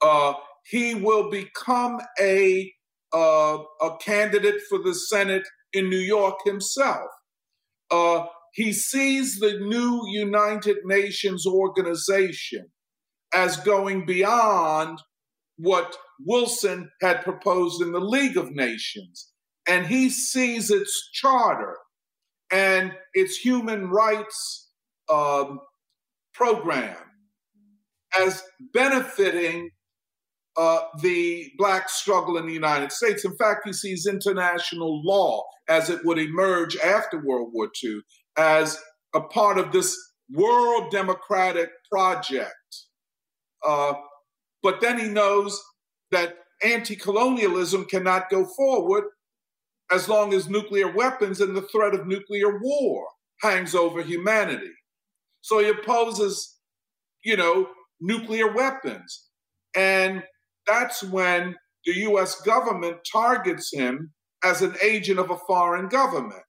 [0.01, 0.33] Uh,
[0.65, 2.71] he will become a
[3.13, 7.09] uh, a candidate for the Senate in New York himself.
[7.91, 12.67] Uh, he sees the new United Nations organization
[13.33, 14.99] as going beyond
[15.57, 19.31] what Wilson had proposed in the League of Nations.
[19.67, 21.77] And he sees its charter
[22.51, 24.69] and its human rights
[25.11, 25.59] um,
[26.33, 26.97] program
[28.19, 28.43] as
[28.73, 29.69] benefiting
[30.55, 33.25] uh, the black struggle in the United States.
[33.25, 38.01] In fact, he sees international law as it would emerge after World War II
[38.37, 38.79] as
[39.15, 39.97] a part of this
[40.31, 42.53] world democratic project.
[43.65, 43.93] Uh,
[44.61, 45.59] but then he knows
[46.13, 49.05] that anti colonialism cannot go forward
[49.91, 53.05] as long as nuclear weapons and the threat of nuclear war
[53.41, 54.71] hangs over humanity.
[55.41, 56.57] So he opposes,
[57.23, 57.67] you know,
[57.99, 59.29] nuclear weapons.
[59.75, 60.23] And
[60.65, 61.55] that's when
[61.85, 66.43] the US government targets him as an agent of a foreign government.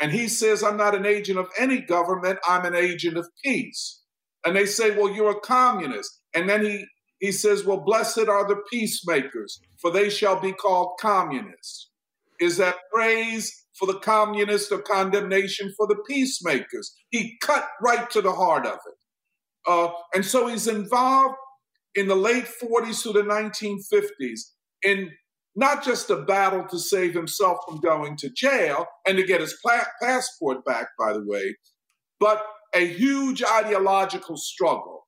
[0.00, 4.02] And he says, I'm not an agent of any government, I'm an agent of peace.
[4.44, 6.20] And they say, Well, you're a communist.
[6.34, 6.86] And then he,
[7.20, 11.90] he says, Well, blessed are the peacemakers, for they shall be called communists.
[12.40, 16.94] Is that praise for the communist or condemnation for the peacemakers?
[17.10, 18.94] He cut right to the heart of it.
[19.66, 21.36] Uh, and so he's involved
[21.94, 24.40] in the late 40s to the 1950s
[24.82, 25.10] in
[25.56, 29.56] not just a battle to save himself from going to jail and to get his
[29.64, 31.56] pla- passport back, by the way,
[32.20, 32.44] but
[32.74, 35.06] a huge ideological struggle.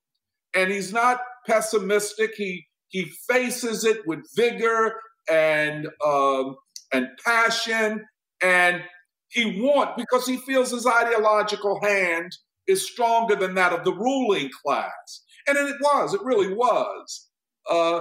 [0.56, 2.32] And he's not pessimistic.
[2.36, 4.94] He he faces it with vigor
[5.30, 6.56] and um,
[6.92, 8.04] and passion,
[8.42, 8.82] and
[9.28, 12.32] he wants because he feels his ideological hand
[12.66, 16.14] is stronger than that of the ruling class, and it was.
[16.14, 17.28] It really was.
[17.70, 18.00] Uh,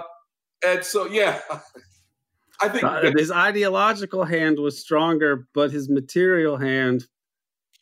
[0.66, 1.40] and so, yeah,
[2.62, 7.06] I think uh, his ideological hand was stronger, but his material hand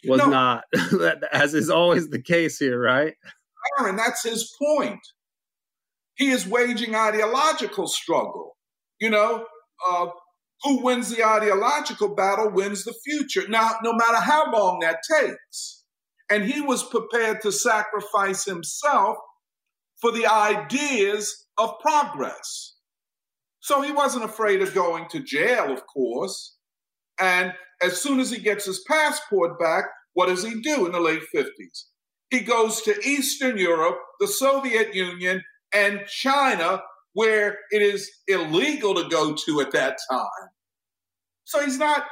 [0.08, 0.64] was no, not,
[1.32, 3.16] as is always the case here, right?
[3.80, 5.00] Aaron, that's his point.
[6.16, 8.56] He is waging ideological struggle.
[9.00, 9.46] You know,
[9.90, 10.08] uh,
[10.64, 13.48] who wins the ideological battle wins the future.
[13.48, 15.84] Now, no matter how long that takes.
[16.30, 19.18] And he was prepared to sacrifice himself
[20.02, 22.76] for the ideas of progress.
[23.60, 26.56] So he wasn't afraid of going to jail, of course.
[27.20, 31.00] And as soon as he gets his passport back, what does he do in the
[31.00, 31.86] late 50s?
[32.30, 35.44] He goes to Eastern Europe, the Soviet Union,
[35.76, 36.82] and China,
[37.14, 40.50] where it is illegal to go to at that time.
[41.44, 42.06] So he's not,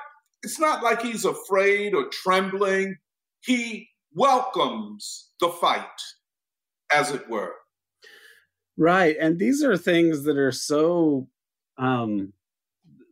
[0.44, 2.98] it's not like he's afraid or trembling.
[3.42, 5.88] He welcomes the fight,
[6.94, 7.54] as it were.
[8.78, 9.16] Right.
[9.20, 11.28] And these are things that are so
[11.78, 12.34] um,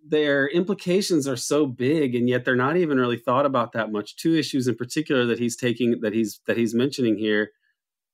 [0.06, 4.18] their implications are so big and yet they're not even really thought about that much
[4.18, 7.52] two issues in particular that he's taking that he's that he's mentioning here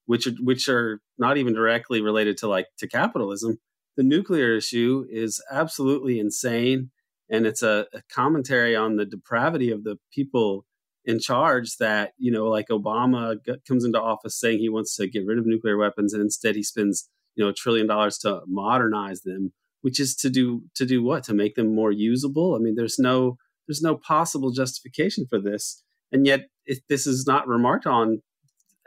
[0.08, 3.60] which which are not even directly related to like to capitalism
[3.98, 6.92] the nuclear issue is absolutely insane.
[7.32, 10.66] And it's a, a commentary on the depravity of the people
[11.04, 15.26] in charge that you know like obama comes into office saying he wants to get
[15.26, 19.22] rid of nuclear weapons and instead he spends you know a trillion dollars to modernize
[19.22, 21.24] them which is to do to do what?
[21.26, 22.56] To make them more usable?
[22.56, 23.38] I mean there's no
[23.68, 25.84] there's no possible justification for this.
[26.12, 28.22] And yet it, this is not remarked on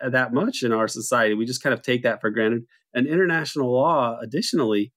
[0.08, 2.62] that much in our society we just kind of take that for granted
[2.94, 4.92] and international law additionally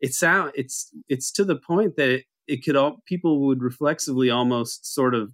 [0.00, 4.30] it's sound it's it's to the point that it, it could all people would reflexively
[4.30, 5.32] almost sort of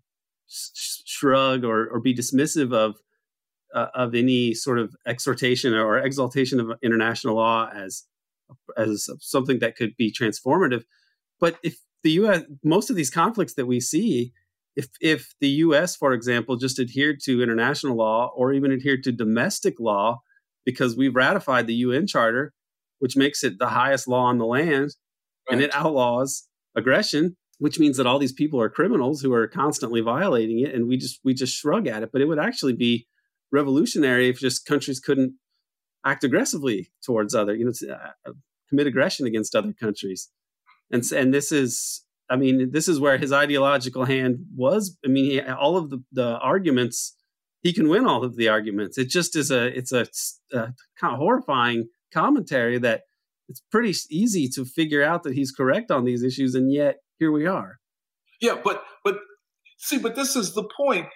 [0.48, 2.96] shrug or, or be dismissive of
[3.74, 8.04] uh, of any sort of exhortation or exaltation of international law as
[8.76, 10.84] as something that could be transformative.
[11.38, 12.42] But if the U.S.
[12.64, 14.32] most of these conflicts that we see,
[14.76, 15.96] if if the U.S.
[15.96, 20.20] for example just adhered to international law or even adhered to domestic law
[20.64, 22.52] because we've ratified the UN Charter,
[22.98, 24.90] which makes it the highest law on the land,
[25.48, 25.54] right.
[25.54, 30.00] and it outlaws aggression which means that all these people are criminals who are constantly
[30.00, 33.06] violating it and we just we just shrug at it but it would actually be
[33.52, 35.34] revolutionary if just countries couldn't
[36.04, 38.32] act aggressively towards other, you know, uh,
[38.68, 40.30] commit aggression against other countries.
[40.90, 44.96] And and this is, I mean, this is where his ideological hand was.
[45.04, 47.16] I mean, he, all of the, the arguments,
[47.62, 48.96] he can win all of the arguments.
[48.96, 50.06] It just is a, it's a,
[50.52, 53.02] a kind of horrifying commentary that
[53.48, 57.32] it's pretty easy to figure out that he's correct on these issues, and yet here
[57.32, 57.78] we are.
[58.40, 59.18] Yeah, but but
[59.78, 61.06] see, but this is the point.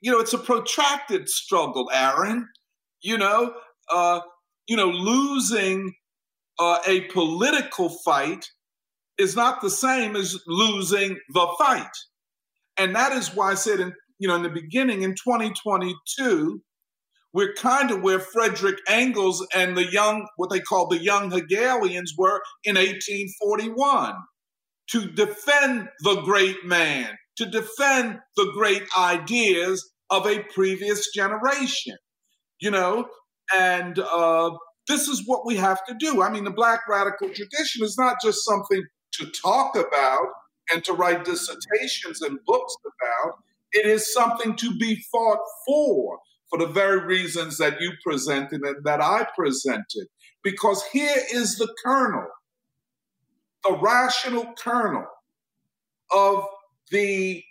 [0.00, 2.48] You know, it's a protracted struggle, Aaron.
[3.02, 3.54] You know,
[3.92, 4.20] uh,
[4.66, 5.92] you know, losing
[6.58, 8.46] uh, a political fight
[9.18, 11.92] is not the same as losing the fight.
[12.76, 16.60] And that is why I said, in, you know, in the beginning, in 2022,
[17.34, 22.14] we're kind of where Frederick Engels and the young, what they call the young Hegelians
[22.16, 24.14] were in 1841
[24.90, 31.96] to defend the great man, to defend the great ideas of a previous generation.
[32.60, 33.06] You know,
[33.54, 34.50] and uh,
[34.86, 36.22] this is what we have to do.
[36.22, 38.82] I mean, the Black radical tradition is not just something
[39.12, 40.28] to talk about
[40.72, 43.34] and to write dissertations and books about,
[43.72, 46.18] it is something to be fought for,
[46.50, 50.06] for the very reasons that you presented and that I presented.
[50.42, 52.26] Because here is the kernel,
[53.64, 55.06] the rational kernel
[56.12, 56.44] of
[56.90, 57.42] the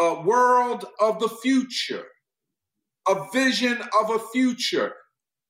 [0.00, 2.04] uh, world of the future
[3.08, 4.92] a vision of a future,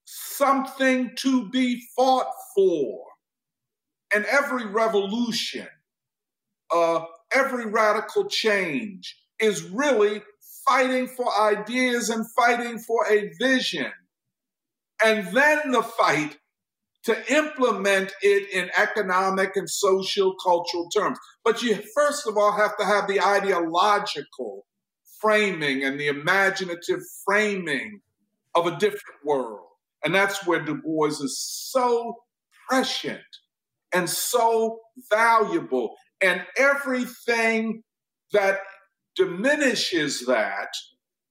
[0.05, 3.05] something to be fought for.
[4.15, 5.67] And every revolution,
[6.73, 10.23] uh, every radical change is really
[10.67, 13.91] fighting for ideas and fighting for a vision.
[15.05, 16.39] And then the fight
[17.05, 21.19] to implement it in economic and social cultural terms.
[21.45, 24.65] But you first of all have to have the ideological
[25.21, 28.01] framing and the imaginative framing
[28.55, 29.67] of a different world.
[30.05, 32.17] And that's where Du Bois is so
[32.69, 33.21] prescient
[33.95, 34.80] and so
[35.11, 35.97] valuable.
[36.20, 37.82] And everything
[38.32, 38.61] that
[39.16, 40.68] diminishes that,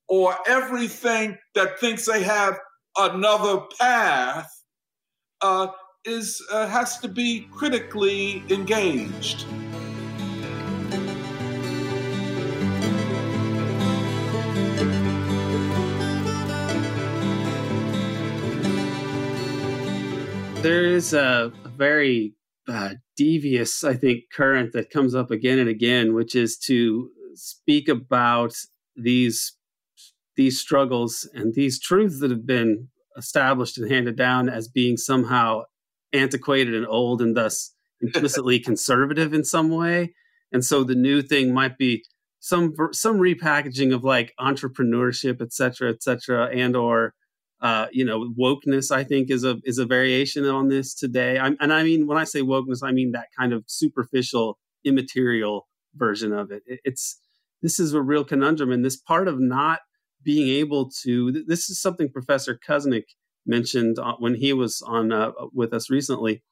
[0.08, 2.58] or everything that thinks they have
[2.98, 4.50] another path,
[5.42, 5.68] uh,
[6.06, 9.46] is uh, has to be critically engaged.
[20.64, 22.34] there is a, a very
[22.68, 27.88] uh, devious, I think, current that comes up again and again, which is to speak
[27.90, 28.54] about
[28.96, 29.54] these
[30.36, 32.88] these struggles and these truths that have been
[33.18, 35.62] established and handed down as being somehow
[36.12, 40.14] antiquated and old and thus implicitly conservative in some way.
[40.52, 42.04] And so the new thing might be
[42.40, 47.14] some some repackaging of like entrepreneurship, et cetera, et cetera, and or
[47.64, 51.40] uh, you know, wokeness I think is a is a variation on this today.
[51.40, 55.68] I'm, and I mean when I say wokeness, I mean that kind of superficial, immaterial
[55.96, 56.64] version of it.
[56.68, 56.82] it.
[56.84, 57.22] It's
[57.62, 59.80] this is a real conundrum, and this part of not
[60.22, 61.44] being able to.
[61.48, 63.06] This is something Professor Kuznick
[63.46, 66.44] mentioned uh, when he was on uh, with us recently.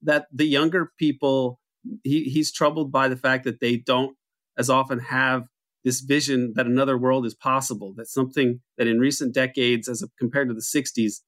[0.00, 1.58] That the younger people,
[2.04, 4.16] he, he's troubled by the fact that they don't
[4.56, 5.44] as often have
[5.84, 10.08] this vision that another world is possible, that something that in recent decades, as a,
[10.18, 11.20] compared to the 60s,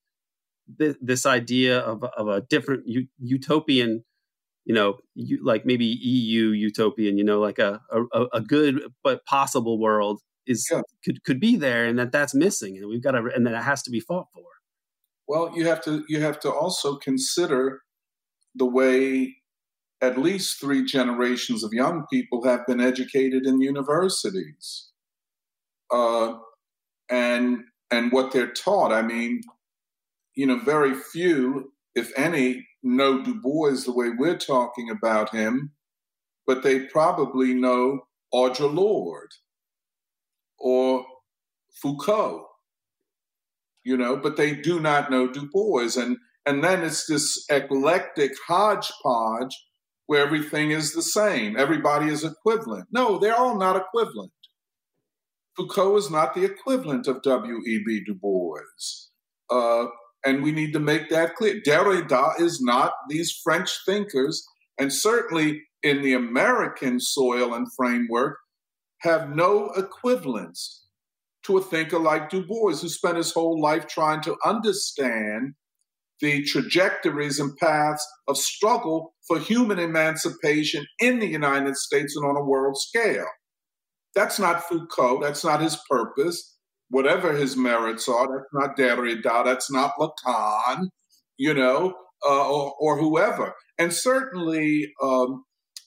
[0.79, 4.05] th- this idea of, of a different u- utopian,
[4.65, 9.25] you know, you, like maybe EU utopian, you know, like a, a, a good but
[9.27, 10.83] possible world is yeah.
[11.05, 13.63] could could be there, and that that's missing, and we've got to, and that it
[13.63, 14.43] has to be fought for.
[15.27, 17.81] Well, you have to you have to also consider
[18.55, 19.37] the way
[20.05, 24.91] at least three generations of young people have been educated in universities.
[25.91, 26.35] Uh,
[27.11, 28.93] and and what they're taught.
[28.93, 29.43] I mean,
[30.35, 35.73] you know, very few, if any, know Du Bois the way we're talking about him,
[36.47, 38.01] but they probably know
[38.33, 39.33] Audre Lorde
[40.59, 41.05] or
[41.81, 42.47] Foucault,
[43.85, 45.97] you know, but they do not know Du Bois.
[45.97, 49.57] And and then it's this eclectic hodgepodge
[50.07, 52.87] where everything is the same, everybody is equivalent.
[52.93, 54.33] No, they're all not equivalent.
[55.57, 58.05] Foucault is not the equivalent of W.E.B.
[58.05, 58.59] Du Bois.
[59.51, 59.87] Uh,
[60.27, 61.61] and we need to make that clear.
[61.67, 64.45] Derrida is not these French thinkers,
[64.79, 68.39] and certainly in the American soil and framework,
[69.03, 70.87] have no equivalence
[71.45, 75.55] to a thinker like Du Bois, who spent his whole life trying to understand
[76.25, 82.35] the trajectories and paths of struggle for human emancipation in the United States and on
[82.35, 83.27] a world scale.
[84.15, 86.57] That's not Foucault, that's not his purpose.
[86.89, 90.89] Whatever his merits are, that's not Derrida, that's not Lacan,
[91.37, 91.95] you know,
[92.27, 93.53] uh, or, or, whoever.
[93.79, 95.45] And certainly, um,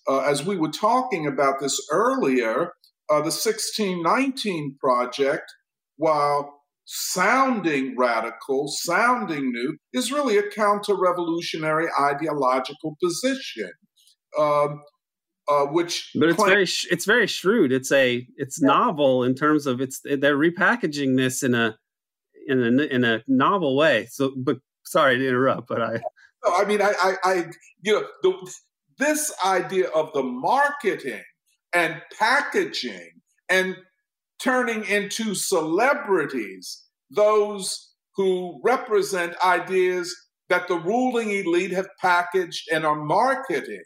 [0.08, 2.74] uh, as we were talking about this earlier,
[3.10, 5.46] uh, the 1619 Project,
[5.96, 6.57] while
[6.88, 13.70] sounding radical, sounding new, is really a counter revolutionary ideological position.
[14.40, 14.82] Um,
[15.50, 18.68] uh, which but it's very sh- it's very shrewd it's a it's yeah.
[18.68, 21.78] novel in terms of it's they're repackaging this in a
[22.48, 25.94] in a in a novel way so but sorry to interrupt but i
[26.44, 27.46] no, i mean i i, I
[27.82, 28.54] you know the,
[29.00, 31.24] this idea of the marketing
[31.74, 33.12] and packaging
[33.50, 33.78] and
[34.42, 40.16] turning into celebrities, those who represent ideas
[40.50, 43.84] that the ruling elite have packaged and are marketing,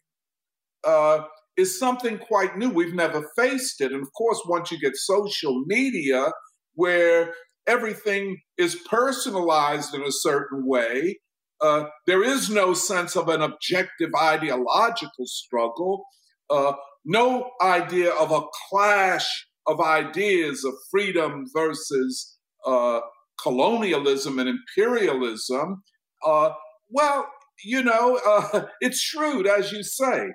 [0.83, 1.21] uh,
[1.57, 2.69] is something quite new.
[2.69, 3.91] We've never faced it.
[3.91, 6.31] And of course, once you get social media
[6.75, 7.33] where
[7.67, 11.19] everything is personalized in a certain way,
[11.61, 16.03] uh, there is no sense of an objective ideological struggle,
[16.49, 16.73] uh,
[17.05, 22.99] no idea of a clash of ideas of freedom versus uh,
[23.41, 25.83] colonialism and imperialism,
[26.25, 26.51] uh,
[26.89, 27.27] well,
[27.63, 30.27] you know, uh, it's shrewd, as you say.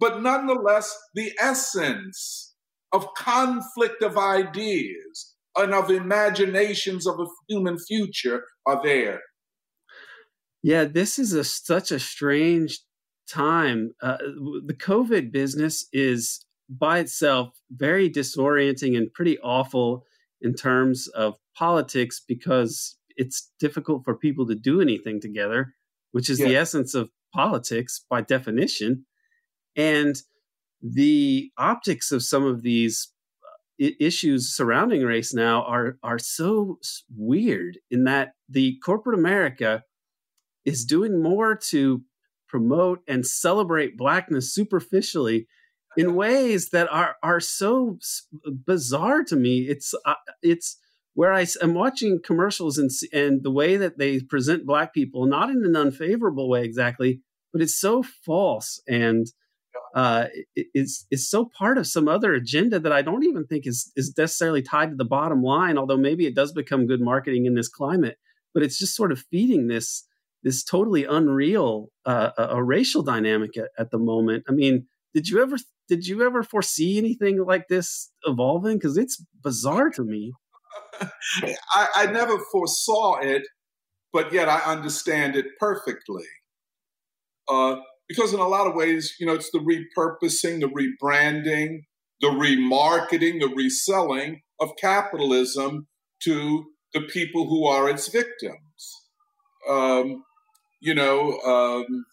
[0.00, 2.54] But nonetheless, the essence
[2.92, 9.20] of conflict of ideas and of imaginations of a human future are there.
[10.62, 12.80] Yeah, this is a, such a strange
[13.28, 13.92] time.
[14.02, 14.16] Uh,
[14.66, 20.04] the COVID business is by itself very disorienting and pretty awful
[20.40, 25.74] in terms of politics because it's difficult for people to do anything together,
[26.12, 26.48] which is yeah.
[26.48, 29.06] the essence of politics by definition.
[29.76, 30.16] And
[30.82, 33.10] the optics of some of these
[33.82, 36.78] uh, issues surrounding race now are are so
[37.16, 39.82] weird in that the corporate America
[40.64, 42.02] is doing more to
[42.48, 45.46] promote and celebrate blackness superficially
[45.96, 47.98] in ways that are are so
[48.66, 49.66] bizarre to me.
[49.68, 50.78] It's uh, it's
[51.14, 55.50] where I am watching commercials and and the way that they present black people, not
[55.50, 57.20] in an unfavorable way exactly,
[57.52, 59.26] but it's so false and
[59.94, 60.26] uh,
[60.74, 64.12] is is so part of some other agenda that I don't even think is is
[64.18, 65.78] necessarily tied to the bottom line.
[65.78, 68.18] Although maybe it does become good marketing in this climate,
[68.52, 70.04] but it's just sort of feeding this
[70.42, 74.44] this totally unreal uh, a, a racial dynamic at, at the moment.
[74.48, 75.56] I mean, did you ever
[75.88, 78.78] did you ever foresee anything like this evolving?
[78.78, 80.32] Because it's bizarre to me.
[81.74, 83.42] I, I never foresaw it,
[84.12, 86.24] but yet I understand it perfectly.
[87.48, 87.76] Uh,
[88.08, 91.80] because in a lot of ways, you know, it's the repurposing, the rebranding,
[92.20, 95.86] the remarketing, the reselling of capitalism
[96.22, 99.02] to the people who are its victims.
[99.68, 100.22] Um,
[100.80, 102.04] you know, um,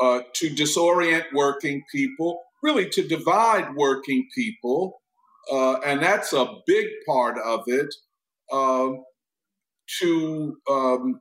[0.00, 5.00] uh, to disorient working people, really to divide working people,
[5.52, 7.94] uh, and that's a big part of it.
[8.52, 8.90] Uh,
[10.00, 11.20] to um,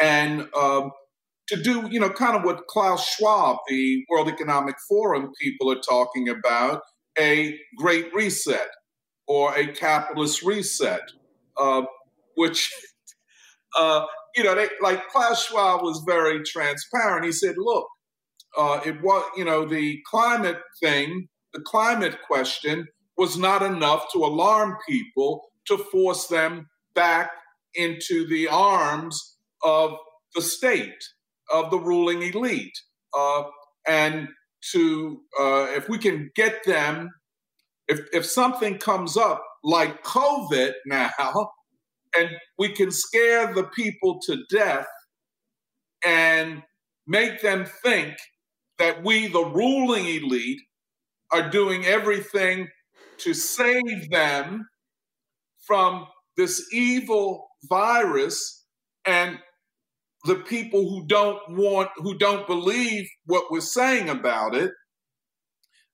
[0.00, 0.90] and um,
[1.48, 5.80] to do, you know, kind of what Klaus Schwab, the World Economic Forum people are
[5.80, 6.82] talking about,
[7.18, 8.68] a great reset
[9.28, 11.02] or a capitalist reset,
[11.56, 11.82] uh,
[12.34, 12.72] which,
[13.78, 14.04] uh,
[14.36, 17.24] you know, they, like Klaus Schwab was very transparent.
[17.24, 17.86] He said, look,
[18.56, 24.18] uh, it was, you know, the climate thing, the climate question was not enough to
[24.18, 27.30] alarm people to force them back
[27.74, 29.94] into the arms of
[30.34, 31.02] the state
[31.52, 32.76] of the ruling elite.
[33.16, 33.44] Uh,
[33.88, 34.28] and
[34.72, 37.10] to, uh, if we can get them,
[37.88, 41.10] if, if something comes up like COVID now,
[42.18, 44.86] and we can scare the people to death
[46.04, 46.62] and
[47.06, 48.16] make them think
[48.78, 50.60] that we, the ruling elite,
[51.32, 52.68] are doing everything
[53.18, 54.66] to save them
[55.66, 56.06] from
[56.36, 58.64] this evil virus
[59.06, 59.38] and
[60.24, 64.72] the people who don't want, who don't believe what we're saying about it.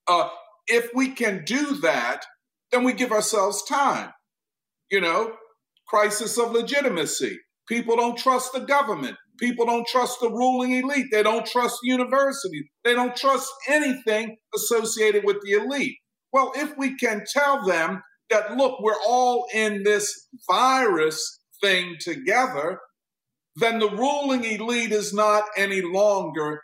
[0.09, 0.29] Uh,
[0.67, 2.25] if we can do that,
[2.71, 4.11] then we give ourselves time.
[4.91, 5.35] You know,
[5.93, 7.39] crisis of legitimacy.
[7.69, 9.17] People don't trust the government.
[9.39, 11.07] People don't trust the ruling elite.
[11.11, 12.65] They don't trust universities.
[12.85, 15.97] They don't trust anything associated with the elite.
[16.33, 22.79] Well, if we can tell them that, look, we're all in this virus thing together,
[23.57, 26.63] then the ruling elite is not any longer,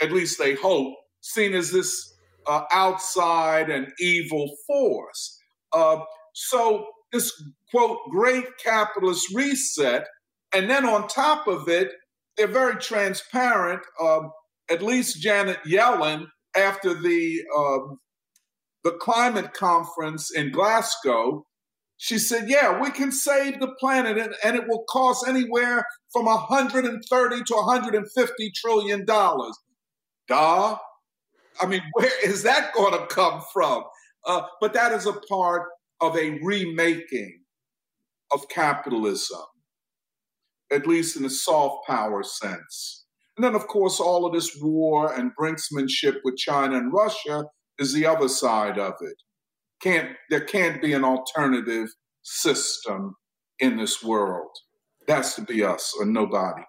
[0.00, 2.14] at least they hope, seen as this
[2.46, 5.38] uh, outside and evil force.
[5.72, 5.98] Uh,
[6.34, 7.32] so, this
[7.70, 10.06] quote, great capitalist reset,
[10.54, 11.92] and then on top of it,
[12.36, 13.82] they're very transparent.
[14.00, 14.20] Uh,
[14.70, 17.98] at least Janet Yellen, after the um,
[18.82, 21.44] the climate conference in Glasgow,
[21.96, 26.24] she said, Yeah, we can save the planet and, and it will cost anywhere from
[26.24, 29.56] 130 to 150 trillion dollars.
[30.26, 30.78] Duh.
[31.60, 33.84] I mean, where is that going to come from?
[34.26, 35.68] Uh, but that is a part
[36.00, 37.39] of a remaking
[38.32, 39.40] of capitalism,
[40.72, 43.04] at least in a soft power sense.
[43.36, 47.44] And then, of course, all of this war and brinksmanship with China and Russia
[47.78, 49.16] is the other side of it.
[49.82, 51.88] Can't there can't be an alternative
[52.22, 53.14] system
[53.58, 54.50] in this world.
[55.06, 56.62] That's to be us or nobody.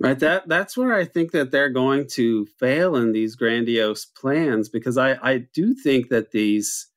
[0.00, 0.18] Right.
[0.18, 4.96] That that's where I think that they're going to fail in these grandiose plans because
[4.96, 6.88] I I do think that these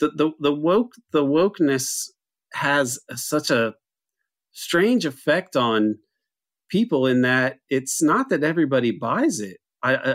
[0.00, 2.08] the the, the woke the wokeness
[2.54, 3.74] has such a
[4.52, 5.96] strange effect on
[6.70, 9.58] people in that it's not that everybody buys it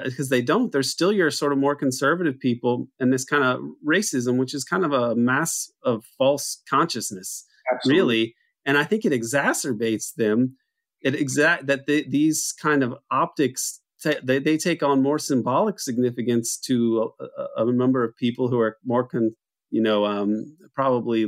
[0.04, 0.72] because they don't.
[0.72, 4.64] There's still your sort of more conservative people and this kind of racism, which is
[4.64, 8.00] kind of a mass of false consciousness, Absolutely.
[8.00, 8.36] really.
[8.66, 10.58] And I think it exacerbates them.
[11.02, 15.80] It exact that they, these kind of optics t- they, they take on more symbolic
[15.80, 19.36] significance to a, a number of people who are more, con,
[19.70, 21.26] you know, um, probably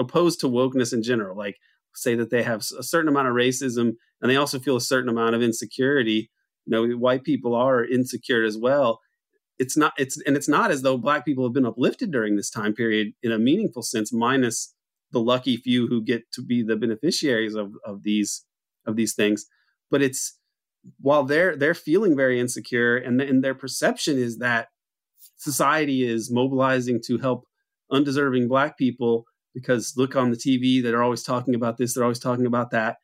[0.00, 1.36] opposed to wokeness in general.
[1.36, 1.56] Like
[1.94, 5.08] say that they have a certain amount of racism and they also feel a certain
[5.08, 6.30] amount of insecurity
[6.66, 9.00] you know white people are insecure as well
[9.58, 12.50] it's not it's and it's not as though black people have been uplifted during this
[12.50, 14.74] time period in a meaningful sense minus
[15.12, 18.44] the lucky few who get to be the beneficiaries of of these
[18.86, 19.46] of these things
[19.90, 20.38] but it's
[21.00, 24.68] while they're they're feeling very insecure and, and their perception is that
[25.36, 27.44] society is mobilizing to help
[27.90, 29.24] undeserving black people
[29.54, 32.98] because look on the TV they're always talking about this they're always talking about that.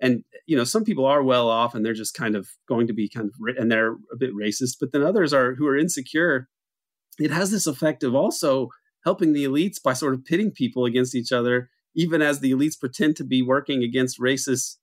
[0.00, 2.92] And you know some people are well off and they're just kind of going to
[2.92, 6.48] be kind of and they're a bit racist but then others are who are insecure
[7.18, 8.68] it has this effect of also
[9.04, 12.78] helping the elites by sort of pitting people against each other even as the elites
[12.78, 14.76] pretend to be working against racist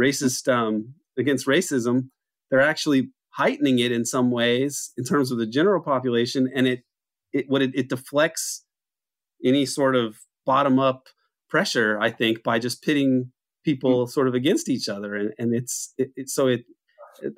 [0.00, 2.08] racist um, against racism
[2.50, 6.82] they're actually heightening it in some ways in terms of the general population and it
[7.32, 8.64] it what it, it deflects
[9.44, 11.08] any sort of bottom up
[11.48, 13.30] pressure i think by just pitting
[13.64, 14.10] people mm-hmm.
[14.10, 15.14] sort of against each other.
[15.14, 16.64] And, and it's it, it, so it,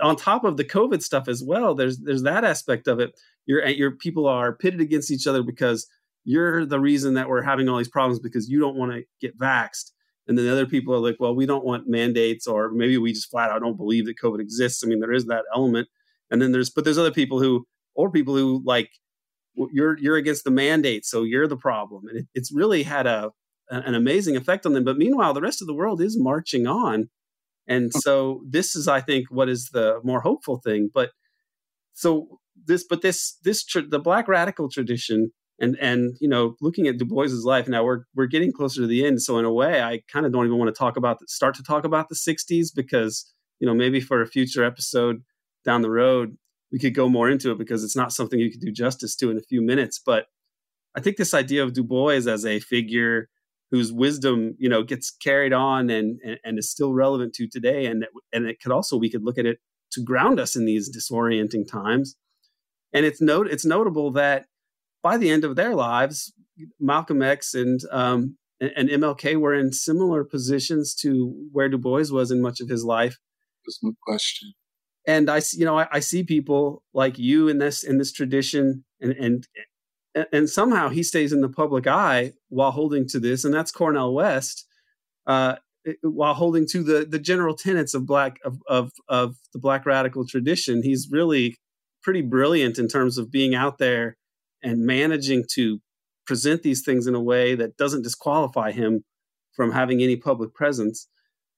[0.00, 3.12] on top of the covid stuff as well there's there's that aspect of it.
[3.46, 5.86] Your your people are pitted against each other because
[6.24, 9.38] you're the reason that we're having all these problems because you don't want to get
[9.38, 9.90] vaxxed.
[10.26, 13.12] And then the other people are like well we don't want mandates or maybe we
[13.12, 14.82] just flat out don't believe that covid exists.
[14.84, 15.88] I mean there is that element.
[16.30, 18.90] And then there's but there's other people who or people who like
[19.72, 23.30] you're you're against the mandate so you're the problem and it, it's really had a
[23.70, 24.84] an amazing effect on them.
[24.84, 27.08] But meanwhile, the rest of the world is marching on.
[27.66, 28.00] And mm.
[28.00, 30.90] so this is, I think, what is the more hopeful thing.
[30.92, 31.10] But
[31.94, 36.98] so this, but this, this, the black radical tradition and, and, you know, looking at
[36.98, 39.22] Du Bois's life now, we're, we're getting closer to the end.
[39.22, 41.54] So in a way, I kind of don't even want to talk about, the, start
[41.54, 45.22] to talk about the 60s because, you know, maybe for a future episode
[45.64, 46.36] down the road,
[46.74, 49.30] we could go more into it because it's not something you could do justice to
[49.30, 50.00] in a few minutes.
[50.04, 50.26] But
[50.96, 53.28] I think this idea of Du Bois as a figure
[53.70, 57.86] whose wisdom you know gets carried on and, and, and is still relevant to today
[57.86, 59.58] and and it could also we could look at it
[59.92, 62.16] to ground us in these disorienting times
[62.92, 64.46] and it's note it's notable that
[65.02, 66.32] by the end of their lives
[66.80, 72.30] Malcolm X and um, and MLK were in similar positions to where Du Bois was
[72.30, 73.16] in much of his life.
[73.64, 74.52] There's no question.
[75.06, 78.84] And I, you know, I, I, see people like you in this in this tradition,
[79.00, 79.46] and and
[80.32, 84.14] and, somehow he stays in the public eye while holding to this, and that's Cornel
[84.14, 84.66] West,
[85.26, 85.56] uh,
[86.02, 90.26] while holding to the the general tenets of black of, of of the black radical
[90.26, 90.82] tradition.
[90.82, 91.56] He's really
[92.02, 94.16] pretty brilliant in terms of being out there
[94.62, 95.80] and managing to
[96.26, 99.04] present these things in a way that doesn't disqualify him
[99.54, 101.08] from having any public presence.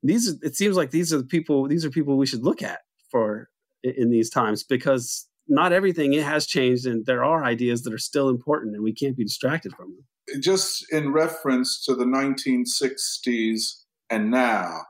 [0.03, 2.81] These it seems like these are the people these are people we should look at
[3.17, 3.49] for
[3.83, 7.99] in these times because not everything it has changed and there are ideas that are
[7.99, 10.43] still important and we can't be distracted from them.
[10.43, 14.83] Just in reference to the 1960s and now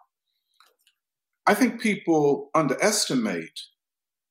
[1.46, 3.60] i think people underestimate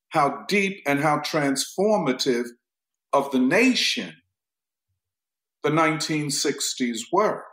[0.09, 2.45] how deep and how transformative
[3.13, 4.13] of the nation
[5.65, 7.43] the 1960s were.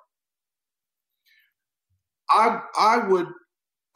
[2.31, 3.29] I, I would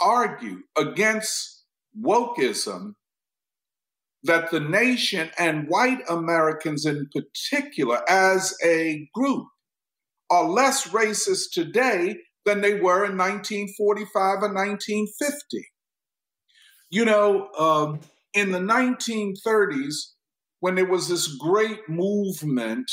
[0.01, 1.55] argue against
[2.01, 2.94] wokeism
[4.24, 9.47] that the nation and white Americans in particular, as a group,
[10.30, 15.68] are less racist today than they were in 1945 or 1950.
[16.90, 18.01] You know, um,
[18.34, 19.94] in the 1930s,
[20.61, 22.90] when there was this great movement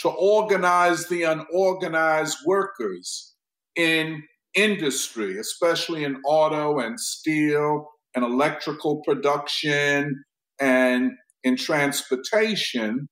[0.00, 3.34] to organize the unorganized workers
[3.76, 4.22] in
[4.54, 10.24] industry, especially in auto and steel and electrical production
[10.58, 11.12] and
[11.44, 13.08] in transportation,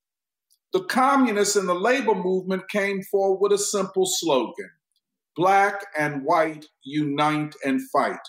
[0.72, 4.70] the communists and the labor movement came forward with a simple slogan
[5.36, 8.20] Black and white unite and fight.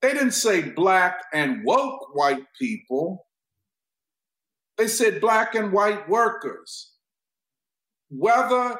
[0.00, 3.26] They didn't say black and woke white people,
[4.78, 6.92] they said black and white workers.
[8.10, 8.78] Whether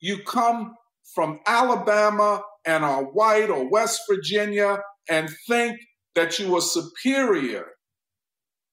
[0.00, 0.74] you come
[1.14, 4.78] from Alabama and are white or West Virginia
[5.08, 5.78] and think
[6.14, 7.66] that you are superior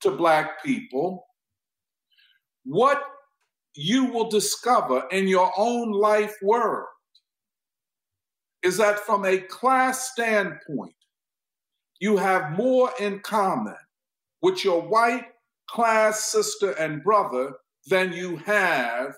[0.01, 1.25] to Black people,
[2.63, 3.01] what
[3.75, 6.87] you will discover in your own life world
[8.63, 10.93] is that from a class standpoint,
[11.99, 13.75] you have more in common
[14.41, 15.25] with your white
[15.69, 17.53] class sister and brother
[17.87, 19.13] than you have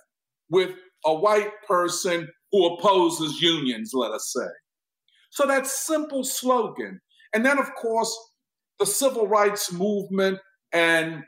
[0.50, 0.72] with
[1.06, 4.50] a white person who opposes unions, let us say.
[5.32, 7.02] So that simple slogan.
[7.34, 8.16] And then, of course,
[8.80, 10.40] the civil rights movement
[10.72, 11.24] and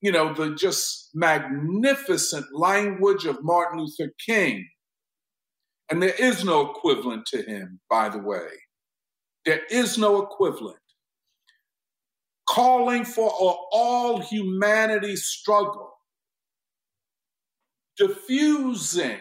[0.00, 4.68] you know the just magnificent language of Martin Luther King.
[5.90, 8.48] And there is no equivalent to him, by the way.
[9.46, 10.76] There is no equivalent.
[12.46, 15.90] Calling for all humanity struggle,
[17.96, 19.18] diffusing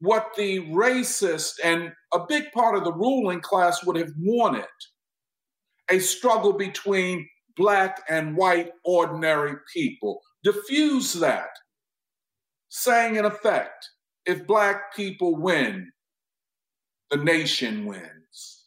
[0.00, 4.64] what the racist and a big part of the ruling class would have wanted
[5.90, 10.20] a struggle between black and white ordinary people.
[10.42, 11.50] Diffuse that,
[12.68, 13.88] saying in effect,
[14.24, 15.90] if black people win,
[17.10, 18.64] the nation wins.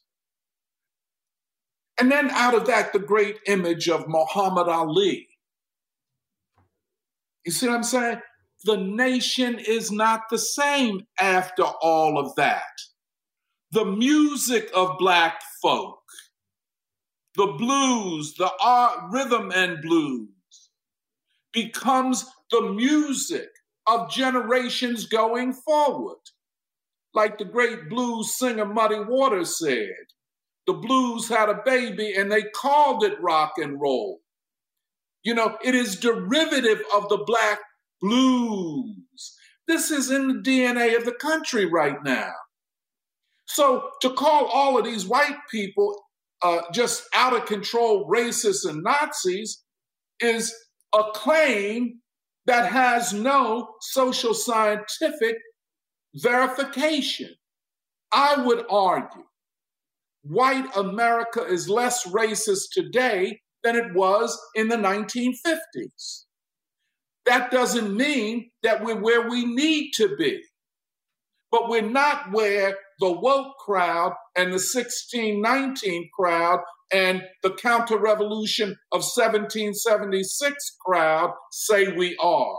[1.99, 5.27] And then out of that, the great image of Muhammad Ali.
[7.45, 8.19] You see what I'm saying?
[8.65, 12.63] The nation is not the same after all of that.
[13.71, 15.99] The music of black folk,
[17.35, 18.51] the blues, the
[19.11, 20.29] rhythm and blues,
[21.51, 23.49] becomes the music
[23.87, 26.17] of generations going forward.
[27.13, 30.05] Like the great blues singer Muddy Waters said,
[30.65, 34.21] the blues had a baby and they called it rock and roll.
[35.23, 37.59] You know, it is derivative of the black
[38.01, 39.35] blues.
[39.67, 42.31] This is in the DNA of the country right now.
[43.45, 46.02] So to call all of these white people
[46.43, 49.63] uh, just out of control racists and Nazis
[50.19, 50.53] is
[50.93, 51.99] a claim
[52.45, 55.37] that has no social scientific
[56.15, 57.29] verification.
[58.11, 59.23] I would argue
[60.23, 66.23] white America is less racist today than it was in the 1950s.
[67.25, 70.43] That doesn't mean that we're where we need to be,
[71.53, 76.59] but we're not where the woke crowd and the 1619 crowd
[76.91, 82.57] and the counter revolution of 1776 crowd say we are.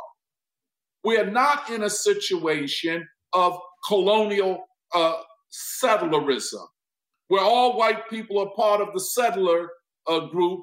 [1.03, 4.65] We are not in a situation of colonial
[4.95, 5.17] uh,
[5.83, 6.65] settlerism,
[7.27, 9.71] where all white people are part of the settler
[10.07, 10.61] uh, group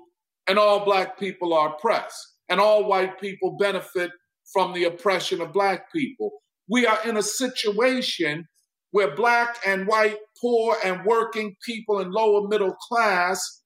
[0.47, 4.11] and all black people are oppressed, and all white people benefit
[4.53, 6.40] from the oppression of black people.
[6.71, 8.47] We are in a situation
[8.91, 13.61] where black and white, poor and working people and lower middle class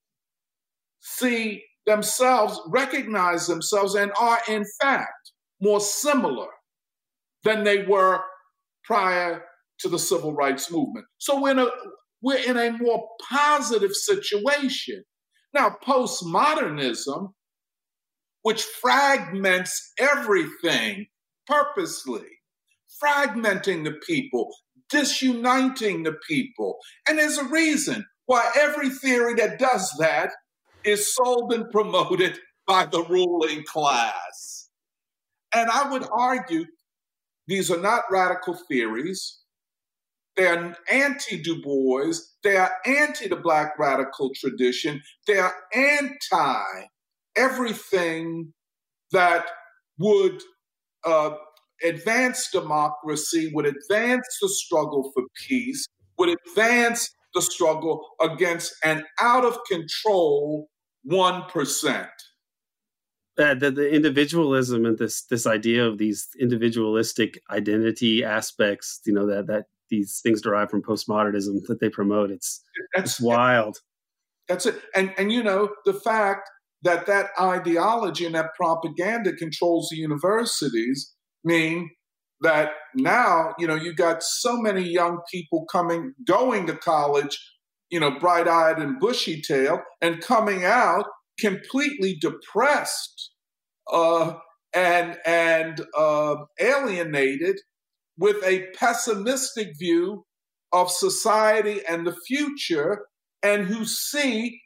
[1.01, 6.47] see themselves, recognize themselves, and are in fact more similar
[7.43, 8.21] than they were
[8.83, 9.43] prior
[9.79, 11.05] to the civil rights movement.
[11.19, 11.67] So we're in a,
[12.23, 15.03] we're in a more positive situation.
[15.53, 17.33] Now, postmodernism,
[18.41, 21.05] which fragments everything
[21.45, 22.25] purposely,
[23.03, 24.49] fragmenting the people,
[24.89, 26.77] disuniting the people.
[27.07, 30.31] And there's a reason why every theory that does that
[30.83, 34.69] is sold and promoted by the ruling class.
[35.53, 36.65] And I would argue
[37.47, 39.39] these are not radical theories.
[40.35, 42.13] They are anti Du Bois.
[42.43, 45.01] They are anti the Black radical tradition.
[45.27, 46.63] They are anti
[47.35, 48.53] everything
[49.11, 49.45] that
[49.97, 50.41] would
[51.05, 51.31] uh,
[51.83, 55.85] advance democracy, would advance the struggle for peace,
[56.17, 60.69] would advance the struggle against an out of control
[61.09, 62.07] 1%.
[63.37, 69.27] Uh, the, the individualism and this this idea of these individualistic identity aspects, you know,
[69.27, 72.31] that that these things derive from postmodernism that they promote.
[72.31, 72.63] It's
[72.95, 73.79] that's it's wild.
[74.47, 74.81] That's it.
[74.95, 76.49] And and you know the fact
[76.83, 81.14] that that ideology and that propaganda controls the universities
[81.45, 81.89] mean
[82.41, 87.39] that now you know you got so many young people coming going to college
[87.89, 91.05] you know, bright eyed and bushy tailed, and coming out
[91.39, 93.31] completely depressed
[93.91, 94.33] uh,
[94.73, 97.57] and and uh, alienated
[98.17, 100.25] with a pessimistic view
[100.73, 103.05] of society and the future,
[103.43, 104.59] and who see,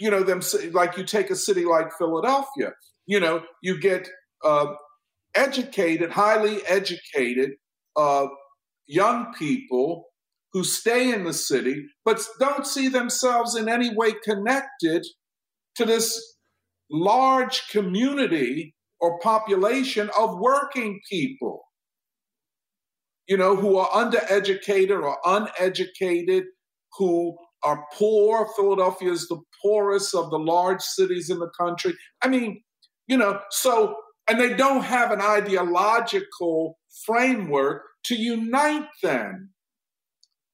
[0.00, 0.40] you know, them
[0.72, 2.72] like you take a city like Philadelphia,
[3.06, 4.08] you know, you get
[4.44, 4.66] uh,
[5.34, 7.50] educated, highly educated
[7.96, 8.26] uh,
[8.86, 10.06] young people
[10.52, 15.04] who stay in the city but don't see themselves in any way connected
[15.74, 16.36] to this
[16.90, 21.64] large community or population of working people
[23.26, 26.44] you know who are undereducated or uneducated
[26.98, 28.46] who are poor.
[28.54, 31.94] Philadelphia is the poorest of the large cities in the country.
[32.22, 32.62] I mean
[33.06, 33.96] you know so
[34.28, 39.50] and they don't have an ideological framework to unite them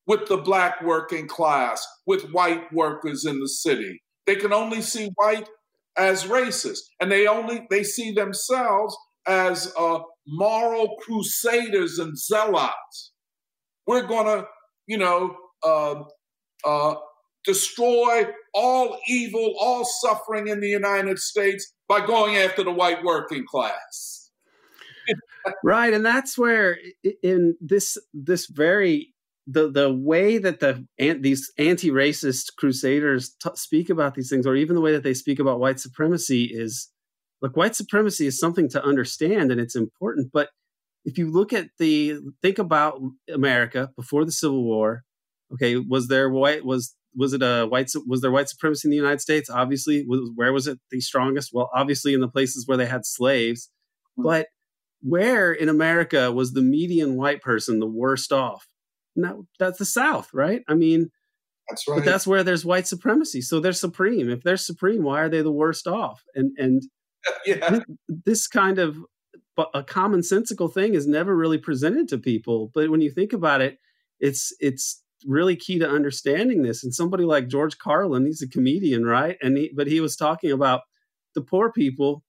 [0.06, 4.02] with the black working class, with white workers in the city.
[4.26, 5.48] They can only see white
[5.96, 8.96] as racist, and they only they see themselves
[9.26, 13.12] as uh, moral crusaders and zealots.
[13.86, 14.46] We're gonna,
[14.86, 16.02] you know, uh,
[16.64, 16.94] uh,
[17.44, 23.44] destroy all evil, all suffering in the United States by going after the white working
[23.46, 24.30] class.
[25.64, 26.78] right, and that's where
[27.22, 29.14] in this this very
[29.46, 30.86] the the way that the
[31.20, 35.38] these anti-racist crusaders t- speak about these things or even the way that they speak
[35.38, 36.88] about white supremacy is
[37.42, 40.50] look white supremacy is something to understand and it's important but
[41.04, 43.00] if you look at the think about
[43.32, 45.02] america before the civil war
[45.52, 48.96] okay was there white was was it a white was there white supremacy in the
[48.96, 49.50] United States?
[49.50, 51.50] Obviously, was, where was it the strongest?
[51.52, 53.70] Well, obviously in the places where they had slaves,
[54.18, 54.24] mm-hmm.
[54.24, 54.46] but
[55.02, 58.66] where in America was the median white person the worst off?
[59.16, 60.62] No, that's the South, right?
[60.68, 61.10] I mean,
[61.68, 61.96] that's right.
[61.96, 63.40] But that's where there's white supremacy.
[63.40, 64.28] So they're supreme.
[64.28, 66.22] If they're supreme, why are they the worst off?
[66.34, 66.82] And and
[67.46, 67.80] yeah.
[68.08, 68.98] this kind of
[69.74, 72.70] a commonsensical thing is never really presented to people.
[72.72, 73.78] But when you think about it,
[74.18, 76.82] it's it's really key to understanding this.
[76.82, 79.36] And somebody like George Carlin, he's a comedian, right?
[79.42, 80.82] And he, but he was talking about
[81.34, 82.24] the poor people.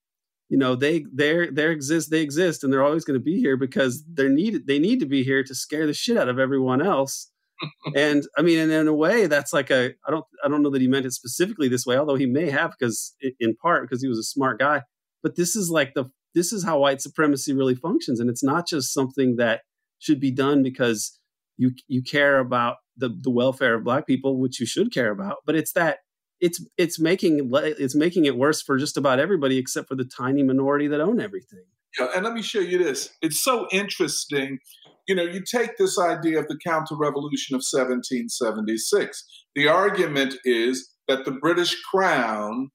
[0.48, 3.56] You know, they they they exist they exist, and they're always going to be here
[3.56, 4.66] because they're needed.
[4.66, 7.30] They need to be here to scare the shit out of everyone else.
[7.96, 10.70] and I mean, and in a way, that's like a I don't I don't know
[10.70, 14.02] that he meant it specifically this way, although he may have because in part because
[14.02, 14.82] he was a smart guy.
[15.22, 18.66] But this is like the this is how white supremacy really functions, and it's not
[18.66, 19.62] just something that
[19.98, 21.18] should be done because
[21.56, 25.38] you you care about the the welfare of black people, which you should care about,
[25.46, 25.98] but it's that
[26.40, 30.42] it's it's making it's making it worse for just about everybody except for the tiny
[30.42, 31.64] minority that own everything.
[31.98, 33.10] Yeah, and let me show you this.
[33.22, 34.58] It's so interesting.
[35.06, 39.24] You know, you take this idea of the counter revolution of 1776.
[39.54, 42.70] The argument is that the British crown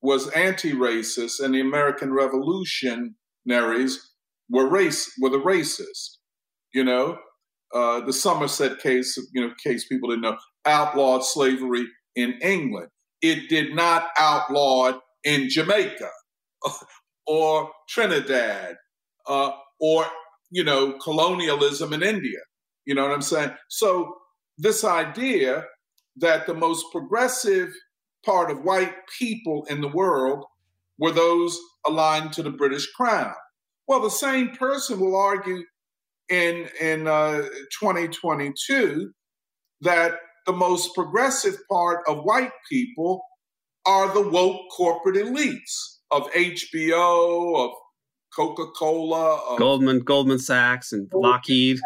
[0.00, 4.12] was anti-racist and the American revolutionaries
[4.50, 6.18] were race were the racists.
[6.72, 7.18] You know,
[7.74, 12.88] uh, the Somerset case, you know, case people didn't know, outlawed slavery in England.
[13.20, 16.10] It did not outlaw it in Jamaica
[17.26, 18.76] or Trinidad
[19.26, 19.50] uh,
[19.80, 20.06] or,
[20.50, 22.38] you know, colonialism in India.
[22.86, 23.50] You know what I'm saying?
[23.68, 24.14] So
[24.56, 25.64] this idea
[26.16, 27.72] that the most progressive
[28.24, 30.44] part of white people in the world
[30.98, 33.34] were those aligned to the British crown.
[33.88, 35.64] Well, the same person will argue
[36.30, 37.42] in in uh,
[37.80, 39.10] 2022
[39.80, 40.14] that
[40.46, 43.22] the most progressive part of white people
[43.86, 47.70] are the woke corporate elites of HBO, of
[48.34, 51.78] Coca Cola, Goldman, Goldman Sachs, and Lockheed.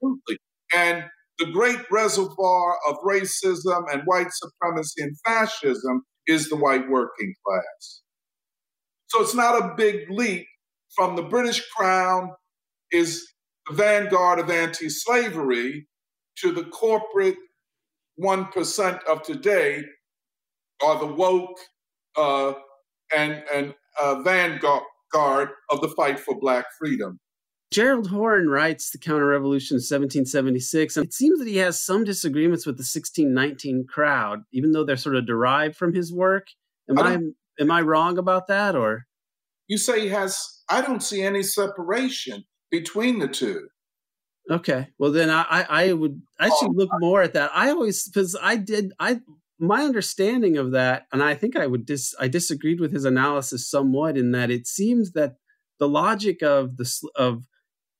[0.00, 0.38] Absolutely.
[0.74, 1.04] And
[1.38, 8.02] the great reservoir of racism and white supremacy and fascism is the white working class.
[9.08, 10.46] So it's not a big leap
[10.94, 12.30] from the British crown
[12.90, 13.26] is
[13.68, 15.86] the vanguard of anti slavery
[16.38, 17.36] to the corporate
[18.22, 19.82] 1% of today
[20.84, 21.58] are the woke
[22.16, 22.52] uh,
[23.16, 27.18] and, and uh, vanguard of the fight for Black freedom.
[27.70, 32.02] Gerald Horne writes The Counter Revolution of 1776, and it seems that he has some
[32.04, 36.46] disagreements with the 1619 crowd, even though they're sort of derived from his work.
[36.88, 37.18] Am I, I
[37.60, 39.04] am I wrong about that or?
[39.66, 43.68] You say he has I don't see any separation between the two.
[44.50, 44.88] Okay.
[44.98, 47.50] Well, then I, I would, I should look more at that.
[47.54, 49.20] I always, because I did, I,
[49.58, 53.68] my understanding of that, and I think I would dis, I disagreed with his analysis
[53.68, 55.34] somewhat in that it seems that
[55.78, 57.44] the logic of the, of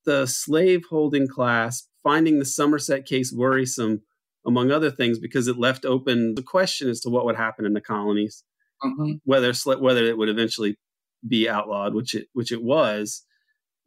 [0.07, 4.01] the slave holding class finding the Somerset case worrisome,
[4.47, 7.75] among other things, because it left open the question as to what would happen in
[7.75, 8.45] the colonies,
[8.83, 9.15] mm-hmm.
[9.25, 10.79] whether, whether it would eventually
[11.27, 13.27] be outlawed, which it, which it was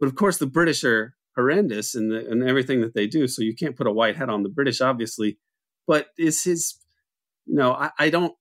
[0.02, 3.28] but of course, the British are horrendous and and everything that they do.
[3.28, 5.38] So you can't put a white hat on the British, obviously.
[5.88, 6.76] But is his,
[7.46, 8.34] you know, I, I don't.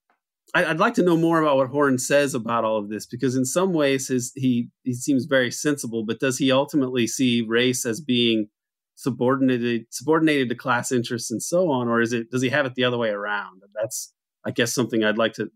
[0.53, 3.37] I, would like to know more about what Horne says about all of this because
[3.37, 7.87] in some ways his he he seems very sensible, but does he ultimately see race
[7.87, 8.49] as being
[8.97, 12.74] subordinated subordinated to class interests and so on, or is it does he have it
[12.74, 13.61] the other way around?
[13.78, 14.12] That's
[14.47, 15.51] I guess something I'd like to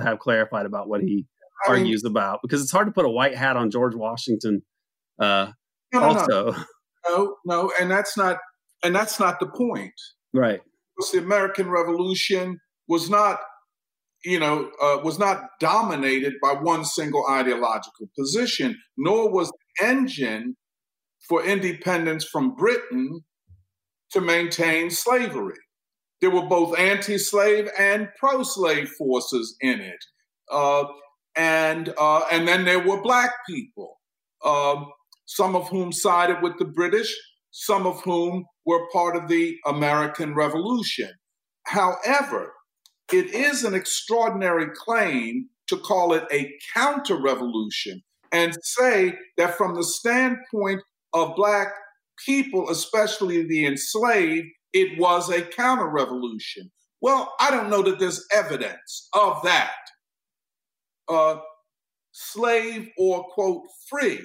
[0.00, 1.26] have clarified about what he
[1.66, 4.62] I mean, argues about because it's hard to put a white hat on George Washington
[5.18, 5.52] uh,
[5.92, 6.52] no, no, also.
[6.52, 6.64] No.
[7.08, 8.38] no, no, and that's not
[8.82, 9.94] and that's not the point.
[10.32, 10.60] Right.
[10.96, 12.58] Because the American Revolution
[12.88, 13.38] was not,
[14.24, 20.56] you know, uh, was not dominated by one single ideological position, nor was the engine
[21.28, 23.20] for independence from Britain
[24.12, 25.58] to maintain slavery.
[26.20, 30.04] There were both anti-slave and pro-slave forces in it,
[30.50, 30.84] uh,
[31.36, 34.00] and uh, and then there were black people.
[34.44, 34.86] Um,
[35.28, 37.14] some of whom sided with the British,
[37.50, 41.10] some of whom were part of the American Revolution.
[41.66, 42.54] However,
[43.12, 48.02] it is an extraordinary claim to call it a counter revolution
[48.32, 50.82] and say that from the standpoint
[51.12, 51.68] of Black
[52.24, 56.70] people, especially the enslaved, it was a counter revolution.
[57.02, 59.72] Well, I don't know that there's evidence of that.
[61.06, 61.36] Uh,
[62.12, 64.20] slave or, quote, free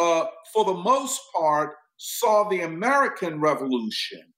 [0.00, 4.32] uh, for the most part, saw the American Revolution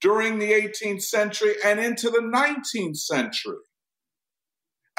[0.00, 3.56] during the 18th century and into the 19th century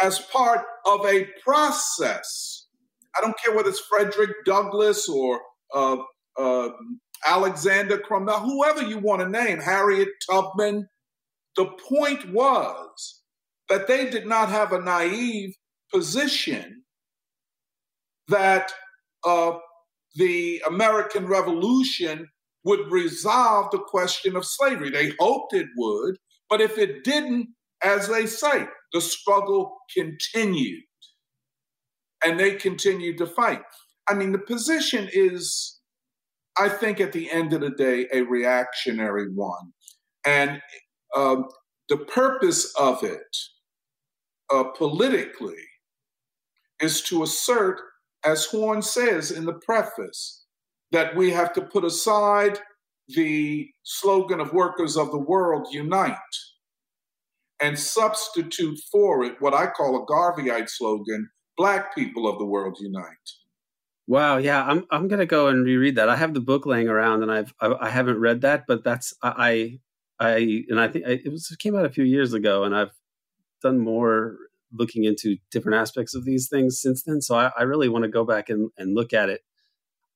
[0.01, 2.67] as part of a process.
[3.15, 5.39] I don't care whether it's Frederick Douglass or
[5.73, 5.97] uh,
[6.37, 6.69] uh,
[7.25, 10.87] Alexander Crummell, whoever you want to name, Harriet Tubman.
[11.55, 13.21] The point was
[13.69, 15.55] that they did not have a naive
[15.93, 16.83] position
[18.27, 18.73] that
[19.25, 19.53] uh,
[20.15, 22.27] the American Revolution
[22.63, 24.89] would resolve the question of slavery.
[24.89, 26.17] They hoped it would,
[26.49, 27.49] but if it didn't,
[27.83, 30.83] as they say, the struggle continued.
[32.25, 33.61] And they continued to fight.
[34.09, 35.79] I mean, the position is,
[36.57, 39.73] I think, at the end of the day, a reactionary one.
[40.25, 40.61] And
[41.15, 41.45] um,
[41.89, 43.37] the purpose of it
[44.51, 45.63] uh, politically
[46.81, 47.79] is to assert,
[48.25, 50.45] as Horne says in the preface,
[50.91, 52.59] that we have to put aside
[53.09, 56.15] the slogan of workers of the world unite
[57.61, 62.77] and substitute for it what I call a Garveyite slogan black people of the world
[62.79, 63.05] unite.
[64.07, 66.09] Wow yeah i'm i'm to go and reread that.
[66.09, 69.13] I have the book laying around and i've i, I haven't read that but that's
[69.23, 69.79] i
[70.19, 72.93] i and i think it was it came out a few years ago and i've
[73.63, 74.37] done more
[74.71, 77.21] looking into different aspects of these things since then.
[77.21, 79.41] So i, I really want to go back and, and look at it.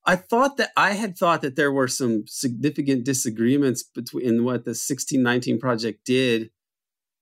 [0.05, 4.71] I thought that I had thought that there were some significant disagreements between what the
[4.71, 6.49] 1619 project did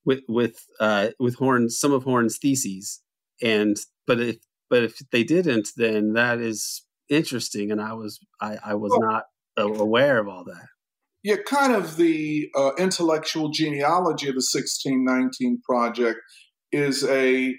[0.06, 3.02] with with uh, with Horne some of Horne's theses,
[3.41, 4.38] and but if
[4.70, 9.02] but if they didn't, then that is interesting, and I was I, I was well,
[9.02, 9.24] not
[9.58, 10.68] aware of all that.
[11.24, 16.20] Yeah, kind of the uh, intellectual genealogy of the 1619 project
[16.72, 17.56] is a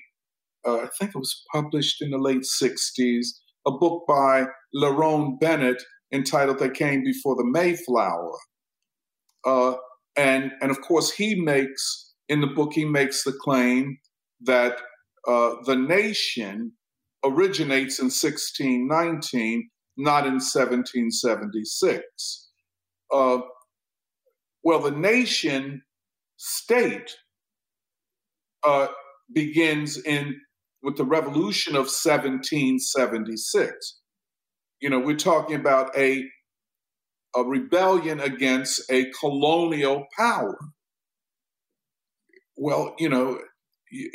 [0.67, 3.27] uh, I think it was published in the late 60s
[3.67, 5.83] a book by Lerone Bennett
[6.13, 8.39] entitled "They Came Before the Mayflower,"
[9.45, 9.75] uh,
[10.17, 13.99] and and of course he makes in the book he makes the claim
[14.41, 14.81] that
[15.27, 16.73] uh, the nation
[17.25, 22.49] originates in 1619, not in 1776.
[23.13, 23.39] Uh,
[24.63, 25.83] well, the nation
[26.37, 27.17] state
[28.65, 28.89] uh,
[29.33, 30.41] begins in
[30.83, 34.01] with the revolution of 1776.
[34.81, 36.25] You know, we're talking about a,
[37.35, 40.57] a rebellion against a colonial power.
[42.57, 43.41] Well, you know,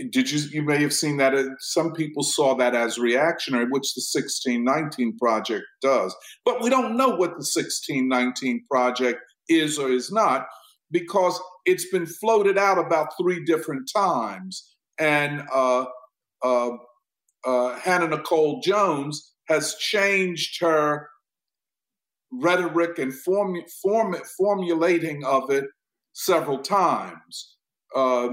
[0.09, 3.93] did you you may have seen that uh, some people saw that as reactionary which
[3.95, 6.15] the 1619 project does
[6.45, 10.45] but we don't know what the 1619 project is or is not
[10.93, 15.85] because it's been floated out about three different times and uh,
[16.43, 16.69] uh,
[17.45, 21.09] uh, Hannah Nicole Jones has changed her
[22.31, 25.65] rhetoric and form, form, formulating of it
[26.13, 27.57] several times.
[27.95, 28.29] Uh,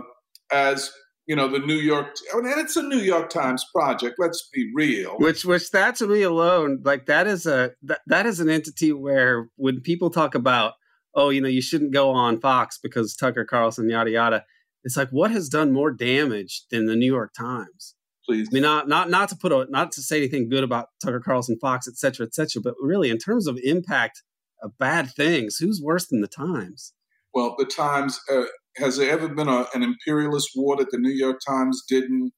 [0.53, 0.91] as
[1.27, 4.17] you know, the New York, and it's a New York Times project.
[4.19, 5.17] Let's be real.
[5.19, 8.93] Which, which that to me alone, like that is a that, that is an entity
[8.93, 10.73] where when people talk about,
[11.15, 14.45] oh, you know, you shouldn't go on Fox because Tucker Carlson, yada yada.
[14.85, 17.95] It's like what has done more damage than the New York Times?
[18.31, 18.49] please.
[18.51, 21.21] I mean, not not not to put a, not to say anything good about Tucker
[21.21, 24.23] Carlson, Fox, et cetera, et cetera, but really in terms of impact
[24.63, 26.93] of bad things, who's worse than the Times?
[27.35, 28.45] Well, the Times uh,
[28.77, 32.33] has there ever been a, an imperialist war that the New York Times didn't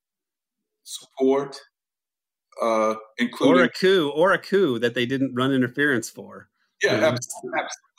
[0.84, 1.56] support,
[2.62, 6.48] uh, including or a coup, or a coup that they didn't run interference for.
[6.82, 7.16] Yeah,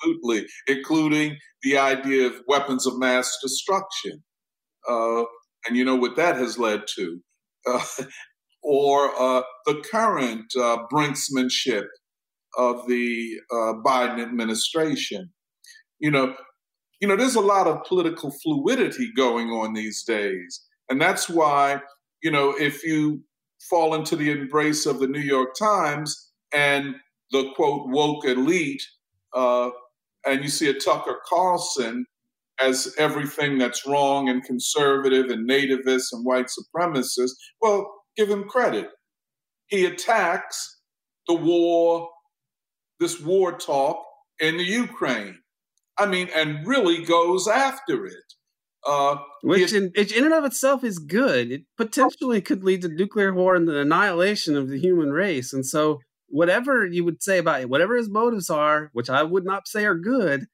[0.03, 4.23] absolutely, including the idea of weapons of mass destruction.
[4.87, 5.23] Uh,
[5.65, 7.19] and you know what that has led to
[7.65, 7.83] uh,
[8.63, 11.85] or uh, the current uh, brinksmanship
[12.57, 15.31] of the uh, Biden administration.
[15.99, 16.35] You know,
[17.01, 21.81] you know, there's a lot of political fluidity going on these days, and that's why
[22.21, 23.23] you know if you
[23.69, 26.95] fall into the embrace of the New York Times and
[27.33, 28.83] the quote woke elite,
[29.33, 29.71] uh,
[30.25, 32.05] and you see a Tucker Carlson
[32.61, 37.31] as everything that's wrong and conservative and nativist and white supremacist.
[37.61, 38.87] Well, give him credit.
[39.67, 40.79] He attacks
[41.27, 42.09] the war,
[42.99, 43.97] this war talk
[44.39, 45.39] in the Ukraine.
[45.97, 48.13] I mean, and really goes after it.
[48.85, 51.51] Uh, Which, in, in and of itself, is good.
[51.51, 55.53] It potentially could lead to nuclear war and the annihilation of the human race.
[55.53, 55.99] And so,
[56.33, 59.85] whatever you would say about it, whatever his motives are, which I would not say
[59.85, 60.47] are good,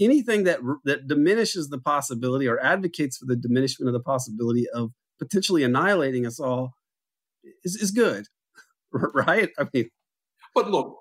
[0.00, 4.90] anything that that diminishes the possibility or advocates for the diminishment of the possibility of
[5.18, 6.74] potentially annihilating us all
[7.62, 8.26] is, is good
[9.14, 9.88] right i mean
[10.56, 10.98] but look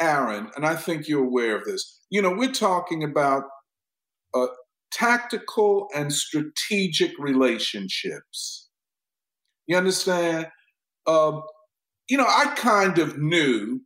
[0.00, 3.44] aaron and i think you're aware of this you know we're talking about
[4.34, 4.46] uh,
[4.94, 8.68] tactical and strategic relationships.
[9.66, 10.48] You understand?
[11.06, 11.40] Uh,
[12.08, 13.80] you know, I kind of knew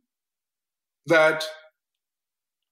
[1.07, 1.43] that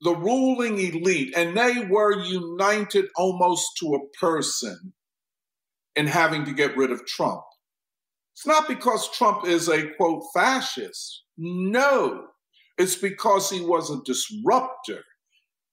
[0.02, 4.94] the ruling elite, and they were united almost to a person
[5.96, 7.42] in having to get rid of Trump.
[8.36, 11.24] It's not because Trump is a quote fascist.
[11.38, 12.28] No,
[12.78, 15.02] it's because he was a disruptor.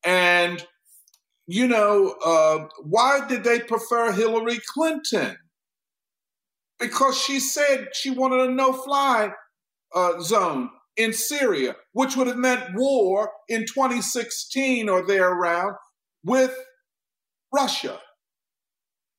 [0.07, 0.65] And,
[1.47, 5.37] you know, uh, why did they prefer Hillary Clinton?
[6.81, 9.31] Because she said she wanted a no fly
[9.95, 15.75] uh, zone in Syria, which would have meant war in 2016 or there around
[16.25, 16.55] with
[17.53, 17.99] Russia.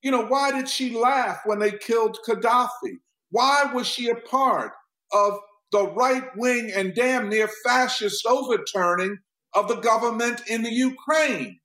[0.01, 2.97] You know, why did she laugh when they killed Gaddafi?
[3.31, 4.71] Why was she a part
[5.11, 5.39] of
[5.71, 9.17] the right wing and damn near fascist overturning
[9.53, 11.59] of the government in the Ukraine?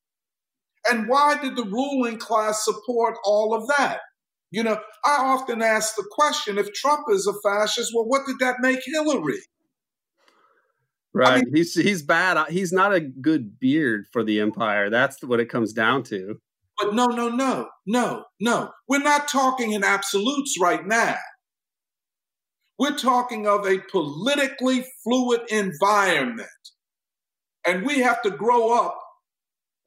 [0.90, 4.00] And why did the ruling class support all of that?
[4.50, 8.36] You know, I often ask the question if Trump is a fascist, well, what did
[8.40, 9.40] that make Hillary?
[11.12, 11.32] Right.
[11.32, 12.50] I mean, he's he's bad.
[12.50, 14.90] He's not a good beard for the empire.
[14.90, 16.40] That's what it comes down to.
[16.78, 18.70] But no, no, no, no, no.
[18.88, 21.16] We're not talking in absolutes right now.
[22.78, 26.48] We're talking of a politically fluid environment.
[27.66, 28.98] And we have to grow up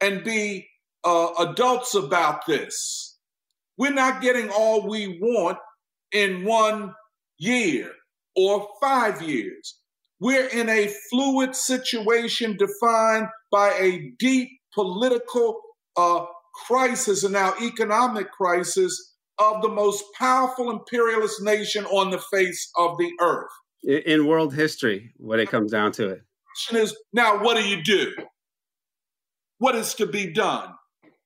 [0.00, 0.68] and be
[1.02, 3.13] uh, adults about this.
[3.76, 5.58] We're not getting all we want
[6.12, 6.94] in one
[7.38, 7.90] year
[8.36, 9.78] or five years.
[10.20, 15.60] We're in a fluid situation defined by a deep political
[15.96, 16.24] uh,
[16.66, 22.96] crisis and now economic crisis of the most powerful imperialist nation on the face of
[22.98, 23.50] the earth.
[23.82, 26.18] In world history, when it comes down to it.
[26.18, 28.14] The question is now, what do you do?
[29.58, 30.70] What is to be done?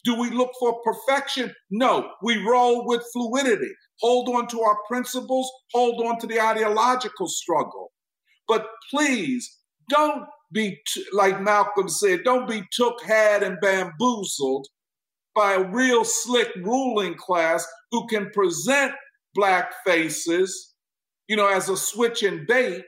[0.08, 1.52] Do we look for perfection?
[1.70, 3.70] No, we roll with fluidity.
[4.00, 7.92] Hold on to our principles, hold on to the ideological struggle.
[8.46, 9.58] But please
[9.90, 14.66] don't be, t- like Malcolm said, don't be took, had, and bamboozled
[15.34, 18.92] by a real slick ruling class who can present
[19.34, 20.72] black faces,
[21.28, 22.86] you know, as a switch and bait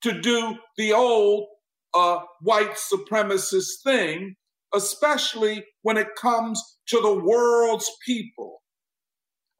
[0.00, 1.44] to do the old
[1.92, 4.34] uh, white supremacist thing,
[4.74, 8.62] especially when it comes to the world's people.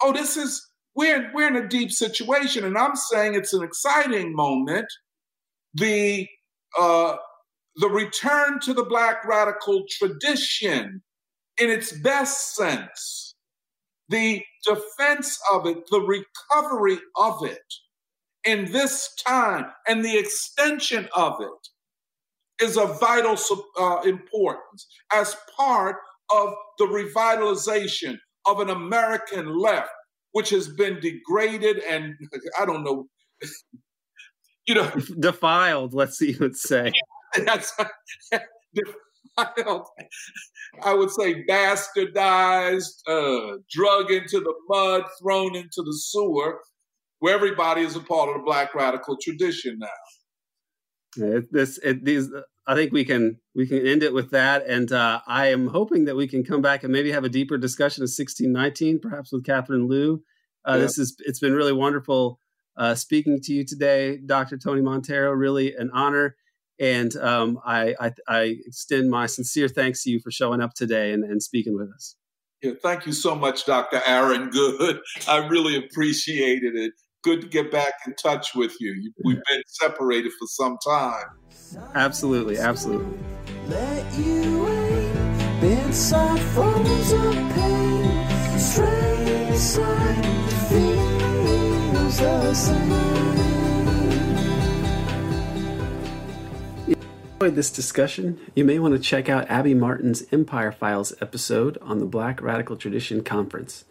[0.03, 4.35] Oh, this is we're we're in a deep situation, and I'm saying it's an exciting
[4.35, 4.87] moment.
[5.75, 6.27] The
[6.79, 7.17] uh,
[7.77, 11.03] the return to the black radical tradition
[11.59, 13.35] in its best sense,
[14.09, 17.59] the defense of it, the recovery of it
[18.45, 21.69] in this time, and the extension of it
[22.63, 23.37] is of vital
[23.79, 25.97] uh, importance as part
[26.35, 28.17] of the revitalization
[28.47, 29.91] of an American left,
[30.33, 32.15] which has been degraded and
[32.61, 33.07] I don't know,
[34.67, 34.91] you know,
[35.21, 35.95] defiled.
[35.95, 36.93] Let's see, let's say.
[37.45, 37.73] That's
[40.83, 46.61] I would say bastardized, uh, drug into the mud, thrown into the sewer,
[47.21, 49.89] where everybody is a part of the black radical tradition now.
[51.17, 52.31] It, this, it, these,
[52.67, 56.05] I think we can we can end it with that, and uh, I am hoping
[56.05, 59.45] that we can come back and maybe have a deeper discussion of 1619, perhaps with
[59.45, 60.23] Catherine Liu.
[60.65, 60.79] Uh, yeah.
[60.79, 62.39] This is it's been really wonderful
[62.77, 64.57] uh, speaking to you today, Dr.
[64.57, 65.37] Tony Monteiro.
[65.37, 66.37] Really an honor.
[66.81, 71.13] And um, I, I, I, extend my sincere thanks to you for showing up today
[71.13, 72.17] and, and speaking with us.
[72.63, 74.01] Yeah, thank you so much, Dr.
[74.07, 75.01] Aaron Good.
[75.29, 76.95] I really appreciated it.
[77.23, 79.13] Good to get back in touch with you.
[79.25, 81.27] We've been separated for some time.
[81.95, 83.19] Absolutely, absolutely.
[83.69, 84.67] Let you
[85.63, 89.57] inside of pain, straight
[90.69, 93.13] feels the same.
[97.43, 101.99] enjoyed this discussion, you may want to check out Abby Martin's Empire Files episode on
[101.99, 103.85] the Black Radical Tradition Conference.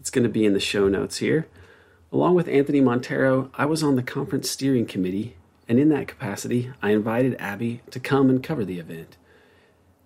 [0.00, 1.46] It's going to be in the show notes here.
[2.12, 5.36] Along with Anthony Monteiro, I was on the conference steering committee,
[5.68, 9.16] and in that capacity, I invited Abby to come and cover the event.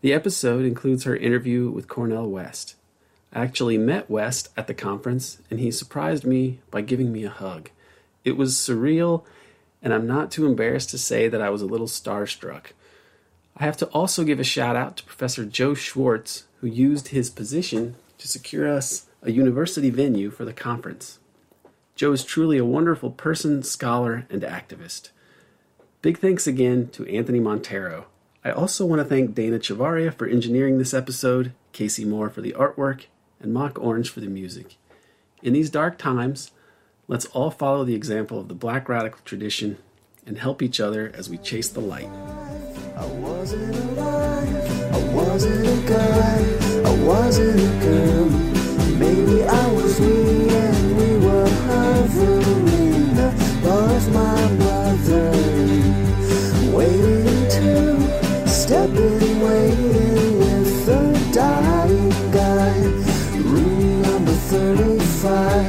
[0.01, 2.74] The episode includes her interview with Cornel West.
[3.33, 7.31] I actually met West at the conference, and he surprised me by giving me a
[7.31, 7.70] hug.
[8.24, 9.24] It was surreal
[9.83, 12.66] and I'm not too embarrassed to say that I was a little starstruck.
[13.57, 17.29] I have to also give a shout out to Professor Joe Schwartz, who used his
[17.29, 21.19] position to secure us a university venue for the conference.
[21.94, 25.10] Joe is truly a wonderful person, scholar, and activist.
[26.01, 28.05] Big thanks again to Anthony Monteiro.
[28.44, 32.52] I also want to thank Dana Chavarria for engineering this episode Casey Moore for the
[32.52, 33.06] artwork,
[33.40, 34.77] and Mock Orange for the music.
[35.43, 36.52] In these dark times,
[37.09, 39.78] let's all follow the example of the black radical tradition
[40.27, 42.09] and help each other as we chase the light.
[42.97, 48.41] I wasn't alive, I wasn't a guy, I wasn't a girl.
[58.82, 61.00] Step in, waiting with the
[61.32, 62.78] dying guy.
[63.38, 65.61] Room number 35,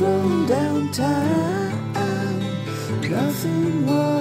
[0.00, 1.90] stroll downtown.
[3.02, 4.19] Nothing was.